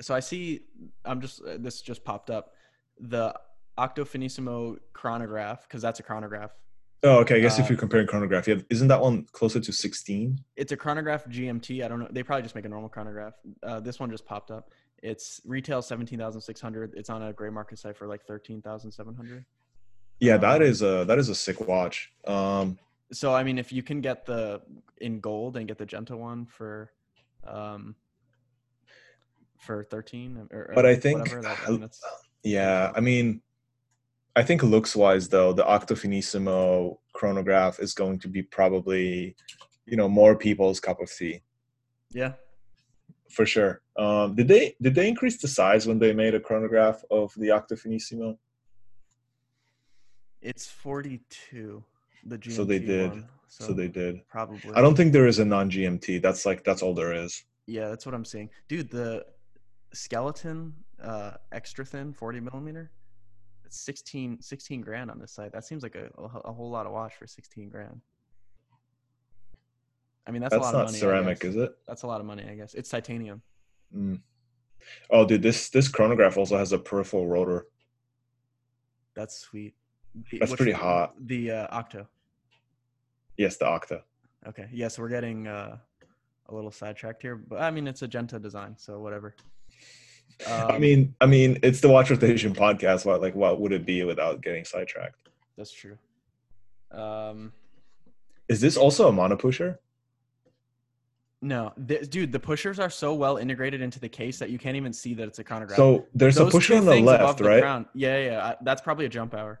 [0.00, 0.60] So I see.
[1.06, 2.52] I'm just uh, this just popped up.
[3.00, 3.34] The
[3.78, 6.50] Octo Finissimo chronograph because that's a chronograph.
[7.02, 7.36] Oh, okay.
[7.36, 10.38] I guess Uh, if you're comparing chronograph, yeah, isn't that one closer to 16?
[10.56, 11.82] it's a chronograph GMT.
[11.82, 12.08] I don't know.
[12.10, 13.34] They probably just make a normal chronograph.
[13.62, 14.70] Uh, this one just popped up.
[15.02, 16.92] It's retail seventeen thousand six hundred.
[16.94, 19.46] It's on a gray market site for like thirteen thousand seven hundred.
[20.20, 22.12] Yeah, that Um, is a that is a sick watch.
[22.26, 22.78] Um,
[23.12, 24.62] So I mean, if you can get the
[24.98, 26.90] in gold and get the Genta one for,
[27.46, 27.94] um,
[29.58, 31.90] for thirteen or, But or I think- whatever, that, I mean,
[32.42, 33.42] yeah, I mean,
[34.34, 39.36] I think looks wise though, the Octofinissimo chronograph is going to be probably,
[39.86, 41.42] you know, more people's cup of tea
[42.10, 42.32] yeah.
[43.30, 43.82] for sure.
[43.96, 47.48] Um, did they did they increase the size when they made a chronograph of the
[47.48, 48.36] Octofinissimo?
[50.42, 51.84] It's forty two.
[52.24, 53.10] The GMT So they did.
[53.10, 54.26] One, So they did.
[54.28, 54.72] probably.
[54.74, 56.20] I don't think there is a non GMT.
[56.22, 57.44] That's like that's all there is.
[57.66, 58.90] Yeah, that's what I'm saying, dude.
[58.90, 59.26] The
[59.92, 62.90] skeleton, uh, extra thin, 40 millimeter.
[63.64, 65.52] It's 16, 16 grand on this site.
[65.52, 68.00] That seems like a, a, whole lot of watch for 16 grand.
[70.24, 70.98] I mean, that's, a lot not of money.
[70.98, 71.76] Ceramic, is it?
[71.86, 72.74] That's a lot of money, I guess.
[72.74, 73.42] It's titanium.
[73.96, 74.20] Mm.
[75.10, 77.66] Oh, dude, this this chronograph also has a peripheral rotor.
[79.14, 79.74] That's sweet.
[80.30, 81.14] The- That's pretty hot.
[81.26, 82.06] The uh, Octo.
[83.36, 84.02] Yes, the Octo.
[84.46, 84.68] Okay.
[84.72, 85.76] Yeah, so we're getting uh,
[86.48, 89.34] a little sidetracked here, but I mean, it's a Genta design, so whatever.
[90.48, 93.04] I Um, mean, I mean, it's the Watch Rotation podcast.
[93.06, 95.16] What like what would it be without getting sidetracked?
[95.56, 95.96] that's true.
[96.90, 97.52] Um,
[98.48, 99.80] Is this also a mono pusher?
[101.42, 104.76] No, th- dude, the pushers are so well integrated into the case that you can't
[104.76, 105.76] even see that it's a chronograph.
[105.76, 107.62] So there's a pusher on the left, the right?
[107.62, 108.46] crown- Yeah, yeah, yeah.
[108.46, 109.60] I- that's probably a jump hour.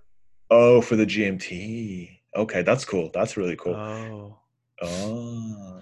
[0.50, 2.10] Oh, for the GMT.
[2.36, 3.10] Okay, that's cool.
[3.12, 3.74] That's really cool.
[3.74, 4.38] Oh,
[4.82, 5.72] Oh.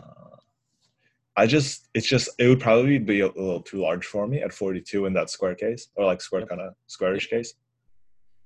[1.37, 4.53] I just, it's just, it would probably be a little too large for me at
[4.53, 6.49] 42 in that square case or like square Yep.
[6.49, 7.55] kind of squarish case.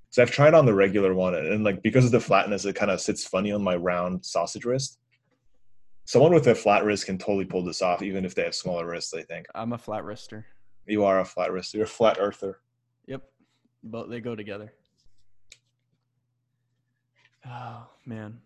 [0.09, 2.75] So I've tried on the regular one, and, and like because of the flatness, it
[2.75, 4.99] kind of sits funny on my round sausage wrist.
[6.07, 8.87] Someone with a flat wrist can totally pull this off, even if they have smaller
[8.87, 9.13] wrists.
[9.13, 10.45] I think I'm a flat wrister.
[10.87, 11.75] you are a flat wrist.
[11.75, 12.61] You're a flat earther.
[13.07, 13.23] Yep,
[13.85, 14.73] but they go together.
[17.49, 18.41] Oh man.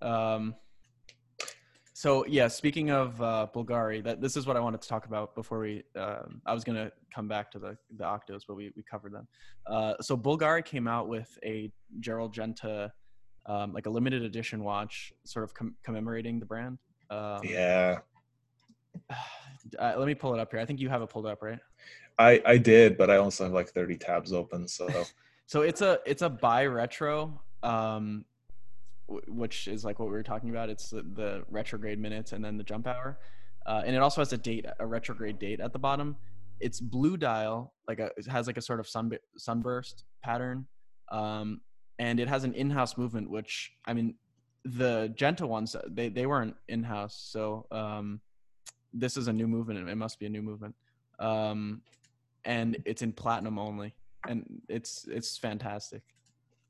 [0.00, 0.54] Um.
[1.94, 5.34] So yeah, speaking of uh, Bulgari, that this is what I wanted to talk about
[5.34, 5.84] before we.
[5.96, 9.28] Um, I was gonna come back to the the Octos, but we we covered them.
[9.66, 12.92] Uh, so Bulgari came out with a Gerald Genta,
[13.46, 16.78] um, like a limited edition watch, sort of com- commemorating the brand.
[17.10, 17.98] Um, Yeah,
[19.78, 20.60] uh, let me pull it up here.
[20.60, 21.60] I think you have it pulled up, right?
[22.18, 24.66] I I did, but I also have like 30 tabs open.
[24.66, 24.88] So
[25.46, 28.24] So it's a it's a bi retro, um,
[29.28, 30.70] which is like what we were talking about.
[30.70, 33.18] It's the, the retrograde minutes and then the jump hour,
[33.66, 36.16] uh, and it also has a date, a retrograde date at the bottom.
[36.60, 40.66] It's blue dial, like a it has like a sort of sun sunburst pattern,
[41.10, 41.60] um,
[41.98, 43.30] and it has an in-house movement.
[43.30, 44.14] Which I mean,
[44.64, 48.20] the Genta ones they they weren't in-house, so um,
[48.92, 49.88] this is a new movement.
[49.88, 50.74] It must be a new movement,
[51.18, 51.82] um,
[52.44, 53.94] and it's in platinum only
[54.28, 56.02] and it's it's fantastic.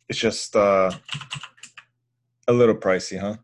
[0.09, 0.91] it's just uh,
[2.49, 3.37] a little pricey, huh?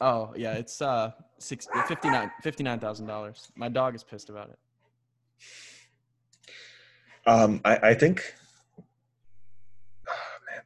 [0.00, 3.50] Oh yeah, it's uh six, 59 dollars.
[3.56, 4.58] My dog is pissed about it.
[7.26, 8.34] Um, I, I think.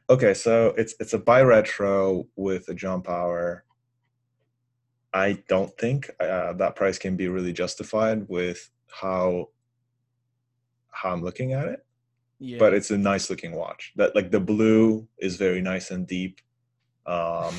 [0.09, 3.65] Okay, so it's it's a bi retro with a jump hour.
[5.13, 9.49] I don't think uh, that price can be really justified with how
[10.91, 11.85] how I'm looking at it.
[12.39, 13.91] Yeah, But it's a nice looking watch.
[13.97, 16.39] That like the blue is very nice and deep.
[17.07, 17.53] Um,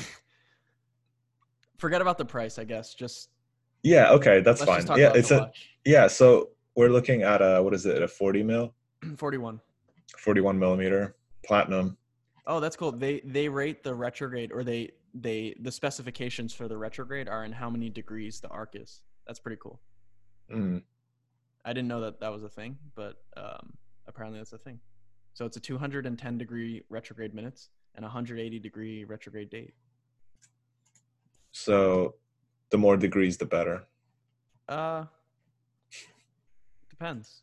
[1.77, 2.59] forget about the price.
[2.59, 3.29] I guess just
[3.83, 4.85] yeah, okay, that's fine.
[4.97, 5.69] Yeah, it's a watch.
[5.85, 6.07] yeah.
[6.07, 8.01] So we're looking at a what is it?
[8.01, 8.73] A 40 mil,
[9.17, 9.59] Forty-one.
[10.17, 11.97] 41 millimeter platinum.
[12.45, 12.91] Oh, that's cool.
[12.91, 17.51] They they rate the retrograde, or they they the specifications for the retrograde are in
[17.51, 19.01] how many degrees the arc is.
[19.27, 19.79] That's pretty cool.
[20.51, 20.81] Mm.
[21.63, 23.73] I didn't know that that was a thing, but um,
[24.07, 24.79] apparently that's a thing.
[25.33, 29.73] So it's a 210 degree retrograde minutes and 180 degree retrograde date.
[31.51, 32.15] So
[32.69, 33.83] the more degrees, the better.
[34.67, 35.05] Uh,
[36.89, 37.41] depends.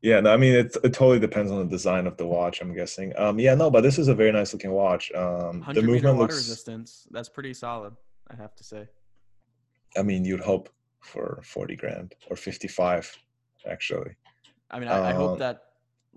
[0.00, 0.76] Yeah, no, I mean it.
[0.84, 2.60] It totally depends on the design of the watch.
[2.60, 3.12] I'm guessing.
[3.18, 5.10] Um, yeah, no, but this is a very nice looking watch.
[5.12, 6.36] Um, 100 the meter movement water looks.
[6.36, 7.06] resistance.
[7.10, 7.94] That's pretty solid.
[8.30, 8.88] I have to say.
[9.96, 10.68] I mean, you'd hope
[11.00, 13.16] for 40 grand or 55,
[13.68, 14.10] actually.
[14.70, 15.62] I mean, I, I Um, hope that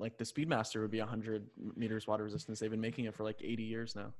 [0.01, 2.59] like the Speedmaster would be 100 meters water resistance.
[2.59, 4.11] They've been making it for like 80 years now.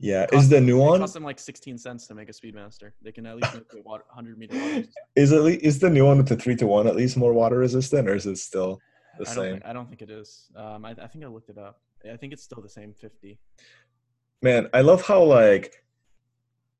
[0.00, 1.00] Yeah, It is the new It one?
[1.00, 2.92] costs them like 16 cents to make a Speedmaster.
[3.02, 4.84] They can at least make the water, 100 meter water.
[5.16, 7.58] Is it is the new one with the three to one at least more water
[7.58, 8.78] resistant, or is it still
[9.18, 9.52] the I don't, same?
[9.54, 10.50] think, I don't think it is.
[10.54, 11.80] Um, I, I think I looked it up.
[12.10, 13.40] I think it's still the same 50.
[14.40, 15.74] Man, I love how like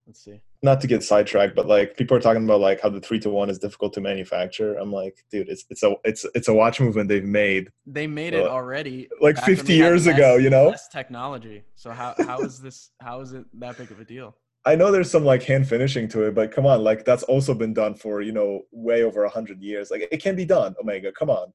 [0.08, 0.40] Let's see.
[0.62, 3.28] not to get sidetracked, but like people are talking about like how the three to
[3.28, 4.74] one is difficult to manufacture.
[4.76, 8.32] I'm like, dude, it's it's a it's it's a watch movement they've made They made
[8.32, 10.68] it Well, already like 50 we had years less- ago, you know?
[10.70, 11.62] less technology.
[11.76, 14.34] So how how is this how is it that big of a deal?
[14.64, 17.52] I know there's some like hand finishing to it, but come on, like that's also
[17.52, 19.90] been done for you know way over hundred years.
[19.90, 21.12] Like it can be done, Omega.
[21.12, 21.52] Come on,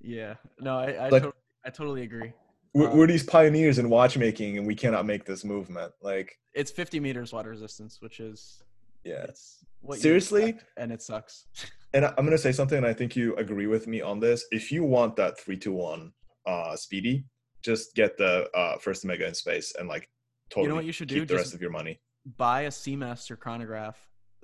[0.00, 0.34] yeah.
[0.60, 2.32] No, I I, Like- to- I totally agree.
[2.74, 5.92] We're, Um, we're these pioneers in watchmaking, and we cannot make this movement.
[6.00, 8.62] Like, It's 50 meters water resistance, which is
[9.04, 9.24] yeah.
[9.24, 10.44] it's what you Seriously?
[10.50, 11.46] expect, and it sucks.
[11.92, 14.44] And I'm gonna say something, and I think you agree with me on this.
[14.52, 16.12] If you want that three to one
[16.46, 17.24] uh, speedy,
[17.64, 20.08] just get the uh, first Omega in space, and like
[20.50, 21.20] totally you know what you should keep do?
[21.26, 22.00] the Just- rest of your money.
[22.36, 23.98] Buy a Seamaster chronograph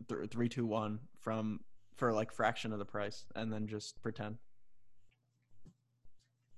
[0.08, 1.60] th- 321 from
[1.94, 4.38] for like fraction of the price, and then just pretend.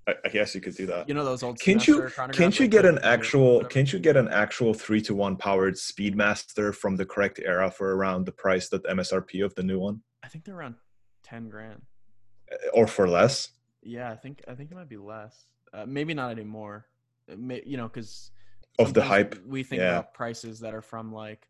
[0.09, 1.07] I, I guess you could do that.
[1.07, 1.59] You know those old.
[1.59, 5.35] Can't you can't you get an actual can't you get an actual three to one
[5.35, 9.79] powered Speedmaster from the correct era for around the price that MSRP of the new
[9.79, 10.75] one, I think they're around
[11.23, 11.81] 10 grand.
[12.51, 13.49] Uh, or for less?
[13.81, 15.45] Yeah, I think I think it might be less.
[15.73, 16.87] Uh, maybe not anymore.
[17.31, 18.31] Uh, May, you know, because
[18.79, 19.99] Of the hype, We think yeah.
[19.99, 21.47] about prices that are from like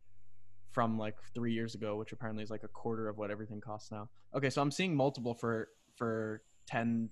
[0.70, 3.90] from like three years ago, which apparently is like a quarter of what everything costs
[3.90, 4.08] now.
[4.34, 7.08] Okay, so I'm seeing multiple for for 10,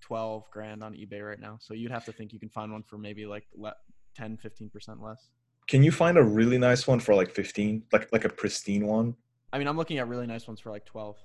[0.00, 1.58] 12 grand on eBay right now.
[1.60, 3.74] So you'd have to think you can find one for maybe like le-
[4.16, 5.30] 10, 15 percent less.
[5.68, 9.16] Can you find a really nice one for like fifteen, like like a pristine one?
[9.52, 11.16] I mean, I'm looking at really nice ones for like 12.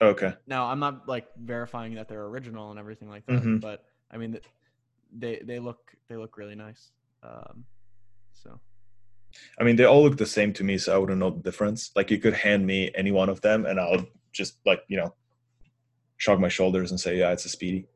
[0.00, 3.60] Okay, Now, I'm not like verifying that they're original and everything like that, Mhm.
[3.60, 4.38] but I mean,
[5.16, 6.90] they they look they look really nice.
[7.22, 7.64] Um,
[8.32, 8.60] so
[9.60, 11.90] I mean they all look the same to me, so I wouldn't know the difference.
[11.96, 15.14] Like you could hand me any one of them, and I'll just like you know,
[16.16, 17.86] shrug my shoulders and say, yeah, it's a speedy.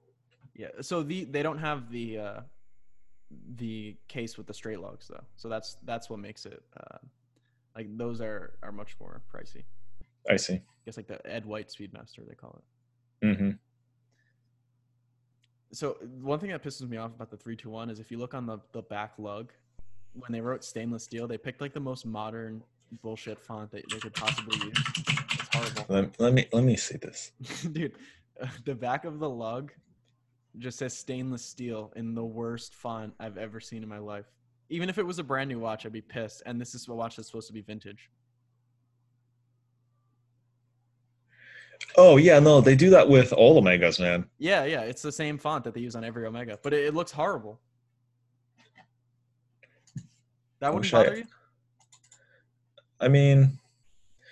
[0.55, 0.69] Yeah.
[0.81, 2.41] So the they don't have the uh,
[3.57, 5.25] the case with the straight lugs though.
[5.37, 6.99] So that's that's what makes it uh,
[7.77, 9.65] like those are are much more pricey.
[10.29, 10.55] I see.
[10.55, 12.61] I guess like the Ed White Speedmaster they call
[13.23, 13.27] it.
[13.27, 13.51] Mm-hmm.
[15.73, 18.19] So one thing that pisses me off about the three two one is if you
[18.19, 19.53] look on the the back lug,
[20.15, 22.63] when they wrote stainless steel, they picked like the most modern
[23.03, 24.79] bullshit font that they could possibly use.
[25.09, 25.85] It's horrible.
[25.89, 27.33] Let, let me let me see this.
[27.73, 27.95] Dude,
[28.65, 29.73] the back of the lug
[30.59, 34.27] just says stainless steel in the worst font I've ever seen in my life.
[34.69, 36.43] Even if it was a brand new watch, I'd be pissed.
[36.47, 38.11] And this is a watch that's supposed to be vintage.
[41.97, 44.25] Oh yeah, no, they do that with all Omegas, man.
[44.39, 46.95] Yeah, yeah, it's the same font that they use on every Omega, but it, it
[46.95, 47.61] looks horrible.
[50.61, 51.25] That wouldn't wish I- bother you?
[53.01, 53.59] I mean,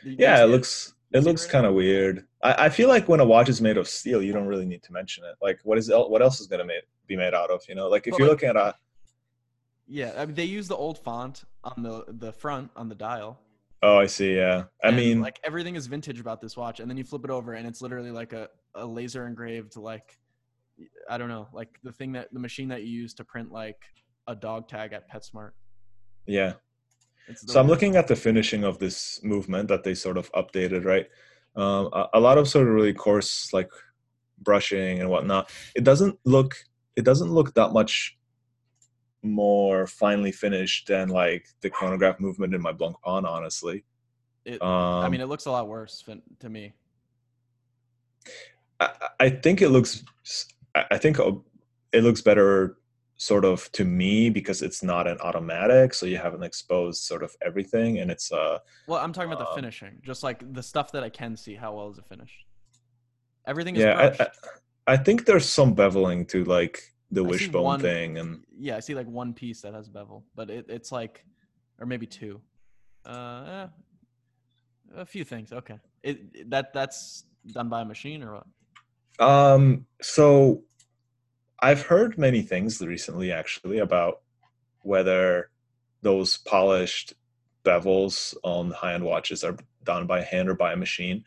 [0.04, 2.26] yeah, it looks it looks kind of weird.
[2.42, 4.82] I, I feel like when a watch is made of steel, you don't really need
[4.84, 5.34] to mention it.
[5.42, 6.72] Like, what is what else is gonna ma-
[7.06, 7.62] be made out of?
[7.68, 8.74] You know, like if you're like- looking at a
[9.86, 13.40] Yeah, I mean, they use the old font on the the front on the dial.
[13.82, 14.64] oh, I see, yeah.
[14.84, 17.30] I and, mean, like everything is vintage about this watch, and then you flip it
[17.30, 20.18] over, and it's literally like a, a laser engraved like
[21.08, 23.82] I don't know, like the thing that the machine that you use to print like
[24.28, 25.50] a dog tag at PetSmart.
[26.26, 26.52] yeah.
[27.36, 31.06] So I'm looking at the finishing of this movement that they sort of updated, right?
[31.56, 33.70] Um, a, a lot of sort of really coarse like
[34.38, 35.50] brushing and whatnot.
[35.74, 36.56] It doesn't look
[36.96, 38.18] it doesn't look that much
[39.22, 43.84] more finely finished than like the chronograph movement in my Blancpain, honestly.
[44.44, 46.72] It, Um, I mean, it looks a lot worse fin- to me.
[48.78, 48.90] I,
[49.20, 50.04] I think it looks
[50.74, 51.32] I I think uh,
[51.92, 52.78] it looks better
[53.20, 57.30] sort of to me because it's not an automatic so you haven't exposed sort of
[57.44, 58.56] everything and it's uh
[58.86, 61.54] Well, I'm talking about the um, finishing, just like the stuff that I can see.
[61.54, 62.46] How well is it finished?
[63.46, 64.14] Everything is yeah.
[64.18, 64.28] I, I,
[64.94, 66.80] I think there's some beveling to like
[67.10, 70.24] the I wishbone one- thing and yeah, I see like one piece that has bevel,
[70.34, 71.22] but it, it's like,
[71.78, 72.40] or maybe two.
[73.04, 73.66] Uh, eh,
[75.02, 75.52] a few things.
[75.52, 78.46] Okay, it- that that's done by a machine or what?
[79.28, 80.62] um so
[81.62, 84.20] i've heard many things recently actually about
[84.82, 85.50] whether
[86.02, 87.14] those polished
[87.64, 91.24] bevels on high-end watches are done by hand or by a machine.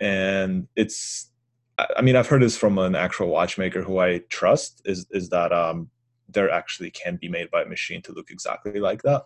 [0.00, 1.30] And it's
[1.78, 5.52] i mean i've heard this from an actual watchmaker who i trust is is that
[5.52, 5.90] um
[6.28, 9.24] there actually can be made by a machine to look exactly like that.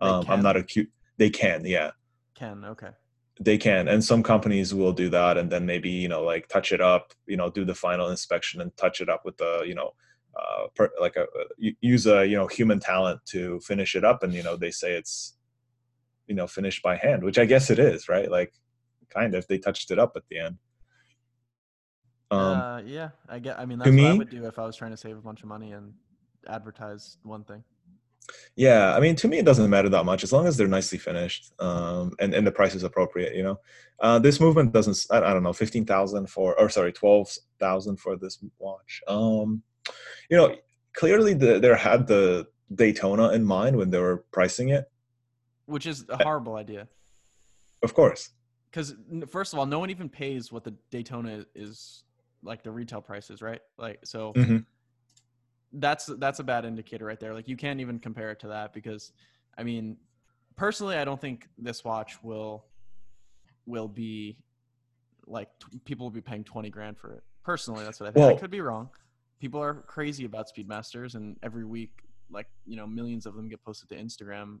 [0.00, 1.92] Um i'm not acute they can yeah.
[2.34, 2.90] Can Okay.
[3.40, 6.72] They can and some companies will do that and then maybe you know like touch
[6.72, 9.74] it up you know do the final inspection and touch it up with the you
[9.74, 9.90] know
[10.34, 14.22] uh per, like a uh, use a you know human talent to finish it up
[14.22, 15.36] and you know they say it's
[16.26, 18.52] you know finished by hand which i guess it is right like
[19.10, 20.56] kind of they touched it up at the end
[22.30, 23.58] um uh, yeah, I get.
[23.58, 25.42] I mean, that's what I would do if I was trying to save a bunch
[25.42, 25.94] of money and
[26.48, 27.62] advertise one thing.
[28.56, 30.98] Yeah i mean to me it doesn't matter that much as long as they're nicely
[30.98, 33.58] finished um and and the price is appropriate you know
[34.00, 39.62] uh this movement doesn't—I don't know 15000 for or sorry 12000 for this watch um
[40.30, 40.56] you know
[40.92, 44.90] clearly the, they had the daytona in mind when they were pricing it
[45.66, 46.88] Which is a horrible idea.
[47.82, 48.30] of course
[48.70, 48.94] Because
[49.28, 52.04] first of all, no one even pays what the Daytona is
[52.42, 53.60] like the retail prices, right?
[53.78, 54.32] Like so.
[54.34, 54.66] Mhm.
[55.72, 57.34] That's that's a bad indicator right there.
[57.34, 59.12] Like you can't even compare it to that because,
[59.58, 59.96] I mean,
[60.56, 62.64] personally, I don't think this watch will
[63.66, 64.38] will be
[65.26, 67.22] like t- people will be paying twenty grand for it.
[67.44, 68.38] Personally, that's what I think.
[68.38, 68.88] I could be wrong.
[69.40, 71.92] People are crazy about Speedmasters, and every week,
[72.30, 74.60] like you know, millions of them get posted to Instagram.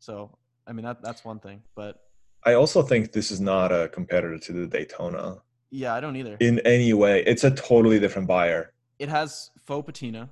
[0.00, 2.02] So I mean that that's one thing, but
[2.44, 5.36] i also think this is not a competitor to the daytona
[5.72, 6.36] yeah, I don't either.
[6.40, 10.28] in any way it's a totally different buyer it has faux patina,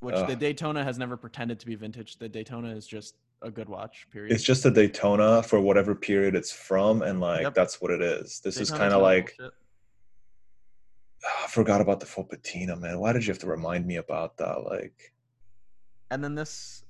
[0.00, 2.16] which the Daytona has never pretended to be vintage.
[2.18, 4.06] The Daytona is just a good watch.
[4.10, 4.32] Period.
[4.32, 7.54] it's just a daytona for whatever period it's from and like Yep.
[7.54, 9.54] that's what it is this is kind of like bullshit.
[11.22, 12.98] Ah, I forgot about the faux patina, man.
[12.98, 14.64] Why did you have to remind me about that?
[14.64, 15.12] Like,
[16.10, 16.84] And then this,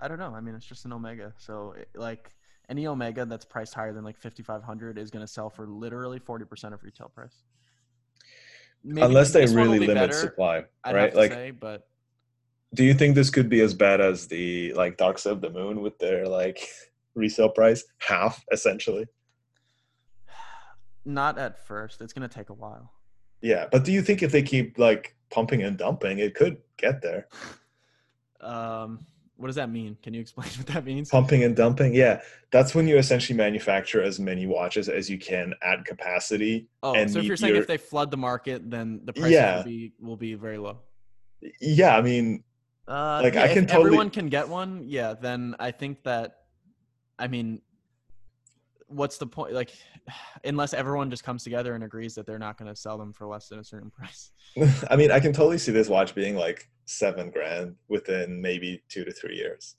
[0.00, 0.34] I don't know.
[0.34, 1.32] I mean, it's just an Omega.
[1.38, 2.34] So it, like
[2.68, 5.66] any Omega that's priced higher than like fifty five hundred is going to sell for
[5.66, 7.44] literally forty percent of retail price.
[8.84, 11.14] Maybe unless they this one will really be limit better, supply, right?
[11.14, 11.86] Like, say, but
[12.74, 15.50] do you think this could be as bad as the like Dark Side of the
[15.50, 16.68] Moon with their like
[17.14, 19.06] resale price half essentially?
[21.04, 22.00] not at first.
[22.00, 22.92] It's going to take a while.
[23.40, 27.02] Yeah, but do you think if they keep like pumping and dumping, it could get
[27.02, 27.28] there?
[28.40, 29.06] Um,
[29.42, 29.96] What does that mean?
[30.04, 31.10] Can you explain what that means?
[31.10, 31.92] Pumping and dumping.
[31.92, 32.20] Yeah,
[32.52, 36.68] that's when you essentially manufacture as many watches as you can at capacity.
[36.84, 39.32] Oh, and so if you're saying your- if they flood the market, then the price
[39.32, 39.56] Yeah.
[39.56, 40.78] will be will be very low.
[41.60, 42.44] Yeah, I mean,
[42.86, 46.02] Uh, Like, yeah, I if can totally- everyone can get one, yeah, then I think
[46.04, 46.36] that,
[47.18, 47.62] I mean,
[48.86, 49.52] what's the point?
[49.54, 49.70] Like,
[50.44, 53.26] unless everyone just comes together and agrees that they're not going to sell them for
[53.26, 54.30] less than a certain price.
[54.90, 59.04] I mean, I can totally see this watch being like seven grand within maybe two
[59.04, 59.76] to three years.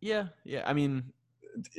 [0.00, 0.62] Yeah, yeah.
[0.66, 1.04] I mean,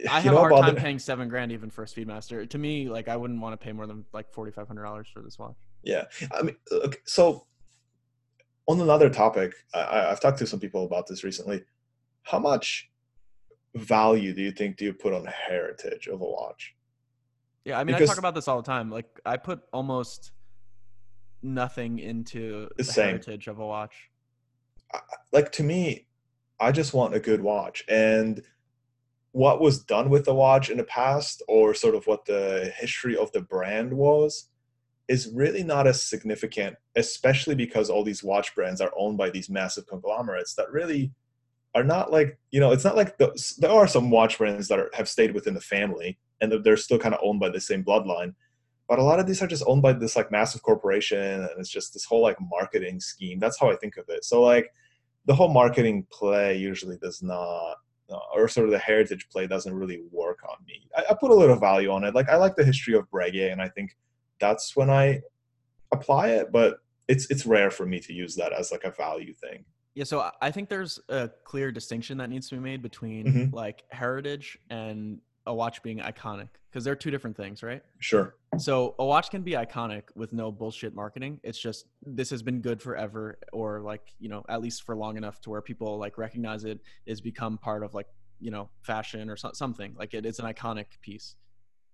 [0.10, 2.50] I have a hard time paying seven grand even for a Speedmaster.
[2.50, 5.08] To me, like, I wouldn't want to pay more than like forty five hundred dollars
[5.14, 5.56] for this watch.
[5.84, 7.46] Yeah, I mean, okay, so
[8.68, 11.64] on another topic, I- I've talked to some people about this recently.
[12.24, 12.90] How much
[13.76, 16.74] value do you think do you put on heritage of a watch?
[17.66, 18.90] Yeah, I mean, I talk about this all the time.
[18.90, 20.32] Like, I put almost
[21.44, 23.94] nothing into The the heritage of a watch.
[25.32, 26.08] Like to me,
[26.60, 28.42] I just want a good watch, and
[29.32, 33.18] what was done with the watch in the past, or sort of what the history
[33.18, 34.50] of the brand was,
[35.08, 36.78] is really not as significant.
[36.96, 41.12] Especially because all these watch brands are owned by these massive conglomerates that really
[41.76, 44.80] are not like you know it's not like the, there are some watch brands that
[44.80, 47.84] are, have stayed within the family and they're still kind of owned by the same
[47.84, 48.34] bloodline
[48.88, 51.70] but a lot of these are just owned by this like massive corporation and it's
[51.70, 54.72] just this whole like marketing scheme that's how i think of it so like
[55.26, 57.76] the whole marketing play usually does not
[58.12, 60.88] uh, or sort of the heritage play doesn't really work on me.
[60.96, 62.14] I, I put a little value on it.
[62.14, 63.96] Like i like the history of breguet and i think
[64.40, 65.22] that's when i
[65.92, 69.34] apply it but it's it's rare for me to use that as like a value
[69.34, 69.64] thing.
[69.94, 73.54] Yeah, so I- think there's a clear distinction that needs to be made between Mhm.
[73.54, 77.82] like heritage and a watch being iconic because they're two different things, right?
[78.00, 81.40] sure So a watch can be iconic with no bullshit marketing.
[81.44, 85.18] It's just this has been good forever, or like you know at least for long
[85.18, 88.08] enough to where people like recognize it is become part of like
[88.40, 89.94] you know fashion or so- something.
[89.98, 91.36] Like it, it's an iconic piece.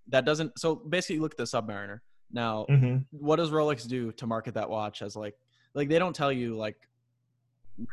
[0.08, 0.58] That doesn't.
[0.60, 2.00] So basically, look at the Submariner.
[2.32, 5.36] Now, hmm what does Rolex do to market that watch as like
[5.74, 6.78] like they don't tell you like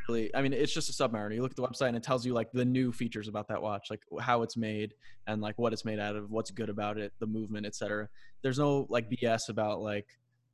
[0.09, 1.35] really I mean it's just a submariner.
[1.35, 3.63] You look at the website and it tells you like the new features about that
[3.63, 4.95] watch, like how it's made
[5.27, 8.09] and like what it's made out of, what's good about it, the movement, etc.
[8.43, 10.07] There's no like BS about like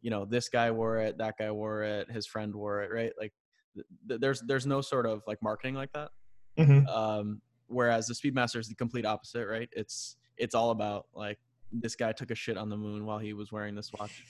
[0.03, 3.13] you know this guy wore it, that guy wore it, his friend wore it, right?
[3.19, 3.33] Like
[3.75, 6.11] th- th- there's there's no sort of like marketing like that.
[6.59, 9.69] hmm Um, whereas the Speedmaster is the complete opposite, right?
[9.73, 11.39] It's it's all about like
[11.73, 14.23] this guy took a shit on the moon while he was wearing this watch.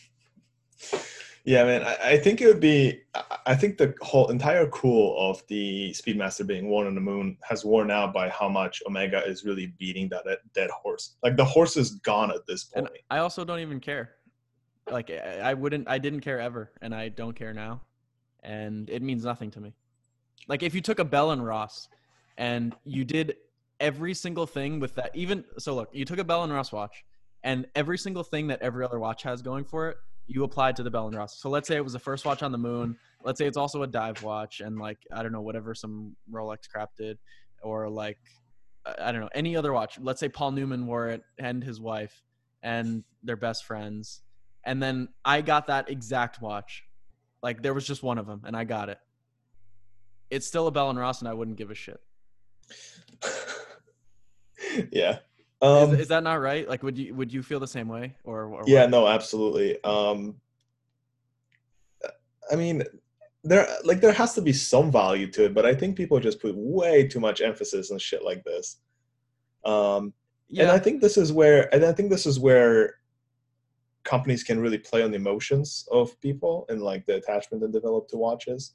[1.44, 1.82] Yeah, man.
[1.82, 3.02] I, I think it would be.
[3.46, 7.64] I- think the whole entire cool of the Speedmaster being worn on the moon has
[7.64, 11.16] worn out by how much Omega is really beating that dead- dead horse.
[11.22, 13.00] Like the horse is gone at this and point.
[13.10, 14.12] I also don't even care.
[14.90, 17.82] Like I I wouldn't, I didn't care ever, and I don't care now,
[18.42, 19.74] and it means nothing to me.
[20.48, 21.88] Like if you took a Bell and Ross,
[22.38, 23.36] and you did
[23.80, 27.04] every single thing with that, even so, look, you took a Bell and Ross watch,
[27.42, 30.82] and every single thing that every other watch has going for it, you applied to
[30.82, 31.40] the Bell and Ross.
[31.40, 32.96] So let's say it was the first watch on the moon.
[33.22, 36.68] Let's say it's also a dive watch, and like I don't know whatever some Rolex
[36.68, 37.18] crap did,
[37.62, 38.18] or like
[38.98, 39.98] I don't know any other watch.
[40.00, 42.22] Let's say Paul Newman wore it and his wife,
[42.62, 44.22] and they're best friends.
[44.64, 46.84] And then I got that exact watch.
[47.42, 48.98] Like there was just one of them, and I got it.
[50.30, 52.00] It's still a Bell and Ross, and I wouldn't give a shit.
[54.90, 55.18] yeah.
[55.62, 56.68] Is, Um, is that not right?
[56.68, 58.82] Like, would you would you feel the same way, or, or yeah.
[58.82, 58.90] what?
[58.90, 59.08] No.
[59.08, 59.82] Absolutely.
[59.84, 60.36] Um,
[62.50, 62.82] I mean,
[63.42, 66.40] there like there has to be some value to it, but I think people just
[66.40, 68.78] put way too much emphasis on shit like this.
[69.64, 70.12] Um,
[70.56, 72.96] and I think this is where, and I think this is where
[74.04, 78.08] companies can really play on the emotions of people and like the attachment they develop
[78.08, 78.74] to watches.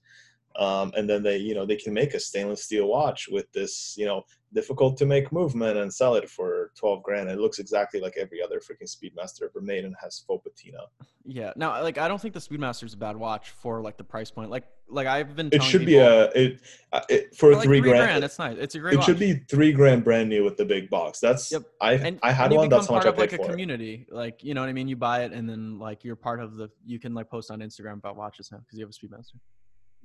[0.55, 3.95] Um, and then they, you know, they can make a stainless steel watch with this,
[3.97, 4.23] you know,
[4.53, 7.29] difficult to make movement and sell it for 12 grand.
[7.29, 10.79] It looks exactly like every other freaking Speedmaster ever made and has faux patina.
[11.25, 11.53] yeah.
[11.55, 14.31] Now, like, I don't think the Speedmaster is a bad watch for like the price
[14.31, 14.49] point.
[14.49, 15.49] Like, like I've been.
[15.51, 18.23] It should be a, it, uh, it for, for, like, three, grand.
[18.23, 18.57] It's nice.
[18.57, 18.95] It's a great.
[18.95, 19.05] It watch.
[19.05, 21.19] should be three grand brand new with the big box.
[21.19, 21.63] That's Yep.
[21.79, 22.69] I and, I had one.
[22.69, 23.49] That's how much part I of paid like a for it.
[23.51, 26.39] community like you know what i mean you buy it and then like you're part
[26.39, 28.93] of the you can like post on instagram about watches now because you have a
[28.93, 29.39] speedmaster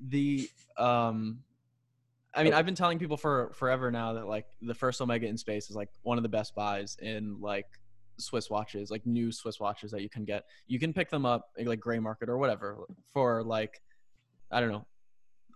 [0.09, 1.39] the um
[2.37, 5.37] i mean i've been telling people for forever now that like the first omega in
[5.37, 7.67] space is like one of the best buys in like
[8.19, 10.45] swiss watches like new swiss watches that you can get.
[10.69, 12.79] You can pick them up eh, like gray market or whatever
[13.13, 13.81] for like
[14.51, 14.87] i don't know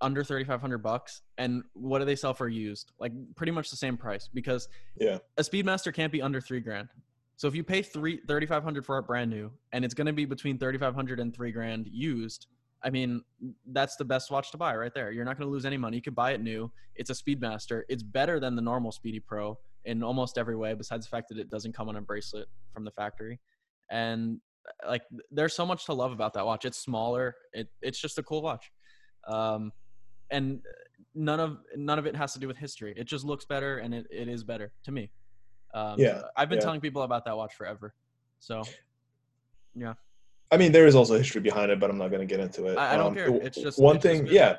[0.00, 1.22] under 3500 bucks.
[1.38, 2.92] And what do they sell for used?
[3.00, 5.18] Like pretty much the same price because Yeah.
[5.36, 6.88] a speedmaster can't be under three grand.
[7.36, 10.24] So if you pay three 3500 for it brand new and it's going to be
[10.24, 12.46] between 3500 and three grand used
[12.82, 13.22] I mean,
[13.66, 15.10] that's the best watch to buy right there.
[15.10, 15.96] You're not going to lose any money.
[15.96, 16.70] You could buy it new.
[16.94, 17.82] It's a Speedmaster.
[17.88, 21.38] It's better than the normal Speedy Pro in almost every way, besides the fact that
[21.38, 23.40] it doesn't come on a bracelet from the factory.
[23.90, 24.40] And
[24.86, 26.64] like, there's so much to love about that watch.
[26.64, 27.34] It's smaller.
[27.52, 28.70] It it's just a cool watch.
[29.26, 29.72] Um,
[30.30, 30.60] and
[31.14, 32.94] none of none of it has to do with history.
[32.96, 35.10] It just looks better, and it, it is better to me.
[35.74, 36.64] Um, Yeah, I've been yeah.
[36.64, 37.94] telling people about that watch forever.
[38.40, 38.62] So,
[39.74, 39.94] yeah.
[40.50, 42.66] I mean, there is also history behind it, but I'm not going to get into
[42.66, 42.78] it.
[42.78, 43.28] I- I don't Um, care.
[43.42, 44.24] It's just- one it's thing.
[44.24, 44.32] good.
[44.32, 44.56] yeah,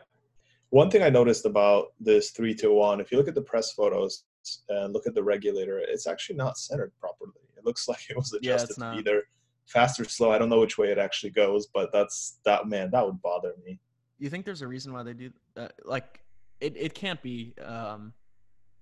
[0.69, 2.99] one thing I noticed about this three two one.
[2.99, 4.25] If you look at the press photos
[4.69, 7.31] and look at the regulator, it's actually not centered properly.
[7.57, 8.97] It looks like it was adjusted to not.
[8.99, 9.23] either
[9.65, 10.31] fast or slow.
[10.31, 12.91] I don't know which way it actually goes, but that's that man.
[12.91, 13.79] That would bother me.
[14.19, 15.73] You think there's a reason why they do that?
[15.85, 16.21] Like,
[16.59, 17.55] it, it can't be.
[17.63, 18.13] Um,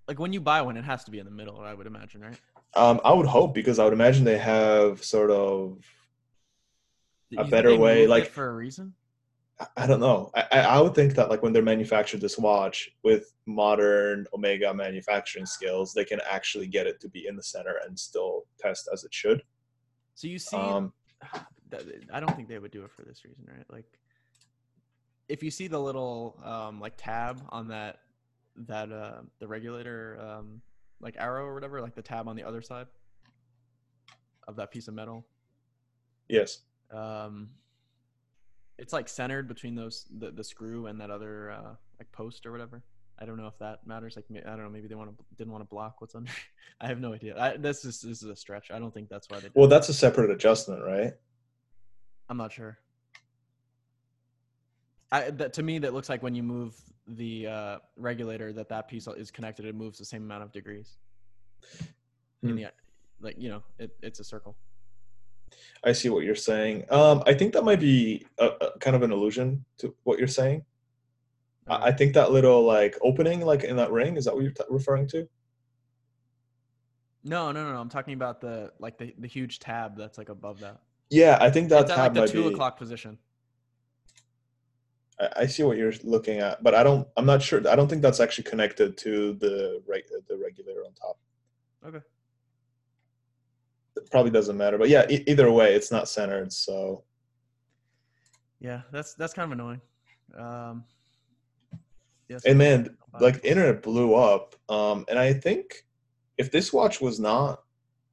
[0.08, 1.60] like when you buy one, it has to be in the middle.
[1.60, 2.40] I would imagine, right?
[2.76, 5.80] Um, I would hope because I would imagine they have sort of
[7.36, 8.94] A better way, like- for a reason.
[9.76, 10.30] I- don't know.
[10.36, 14.72] I, I I would think that like when they're manufactured this watch with modern Omega
[14.72, 18.88] manufacturing skills, they can actually get it to be in the center and still test
[18.94, 19.42] as it should.
[20.14, 20.94] So you see, Um,
[22.14, 23.66] I don't think they would do it for this reason, right?
[23.70, 24.00] Like,
[25.28, 28.00] if you see the little um, like tab on that
[28.68, 30.62] that uh, the regulator um,
[31.02, 32.88] like arrow or whatever, like the tab on the other side
[34.48, 35.26] of that piece of metal,
[36.30, 36.60] yes.
[36.92, 37.50] Um,
[38.78, 42.52] it's like centered between those the, the screw and that other uh, like post or
[42.52, 42.84] whatever.
[43.20, 44.16] I don't know if that matters.
[44.16, 44.70] Like I don't know.
[44.70, 46.32] Maybe they want to didn't want to block what's under.
[46.82, 47.36] I have no idea.
[47.40, 48.70] I, this is this is a stretch.
[48.72, 49.50] I don't think that's why they.
[49.56, 51.14] Well, that's a separate adjustment, right?
[52.30, 52.78] I'm not sure.
[55.12, 56.76] I, that, to me, that looks like when you move
[57.08, 59.66] the uh, regulator, that that piece is connected.
[59.66, 60.98] It moves the same amount of degrees.
[62.44, 62.56] In Hmm.
[62.56, 62.68] the,
[63.22, 64.58] like you know, it, it's a circle.
[65.84, 66.86] I see what you're saying.
[66.90, 70.28] Um, I think that might be a, a kind of an allusion to what you're
[70.28, 70.66] saying.
[71.68, 74.52] I, I think that little like opening, like in that ring, is that what you're
[74.52, 75.28] t- referring to?
[77.24, 77.82] no, no, no, no.
[77.82, 80.80] I'm talking about the like the, the huge tab that's like above that.
[81.10, 82.54] Yeah, I think that it's at tab like the might two be.
[82.54, 83.18] o'clock position.
[85.20, 87.08] I, I see what you're looking at, but I don't.
[87.18, 87.68] I'm not sure.
[87.68, 91.18] I don't think that's actually connected to the reg, the regulator on top.
[91.86, 92.04] Okay.
[94.12, 96.52] Probably doesn't matter, but yeah, e- either way, it's not centered.
[96.54, 97.04] So
[98.60, 99.82] Yeah, that's that's kind of annoying.
[100.38, 100.84] Um,
[102.28, 102.44] yes.
[102.46, 104.56] and man, like internet blew up.
[104.70, 105.86] Um, and I think
[106.38, 107.64] if this watch was not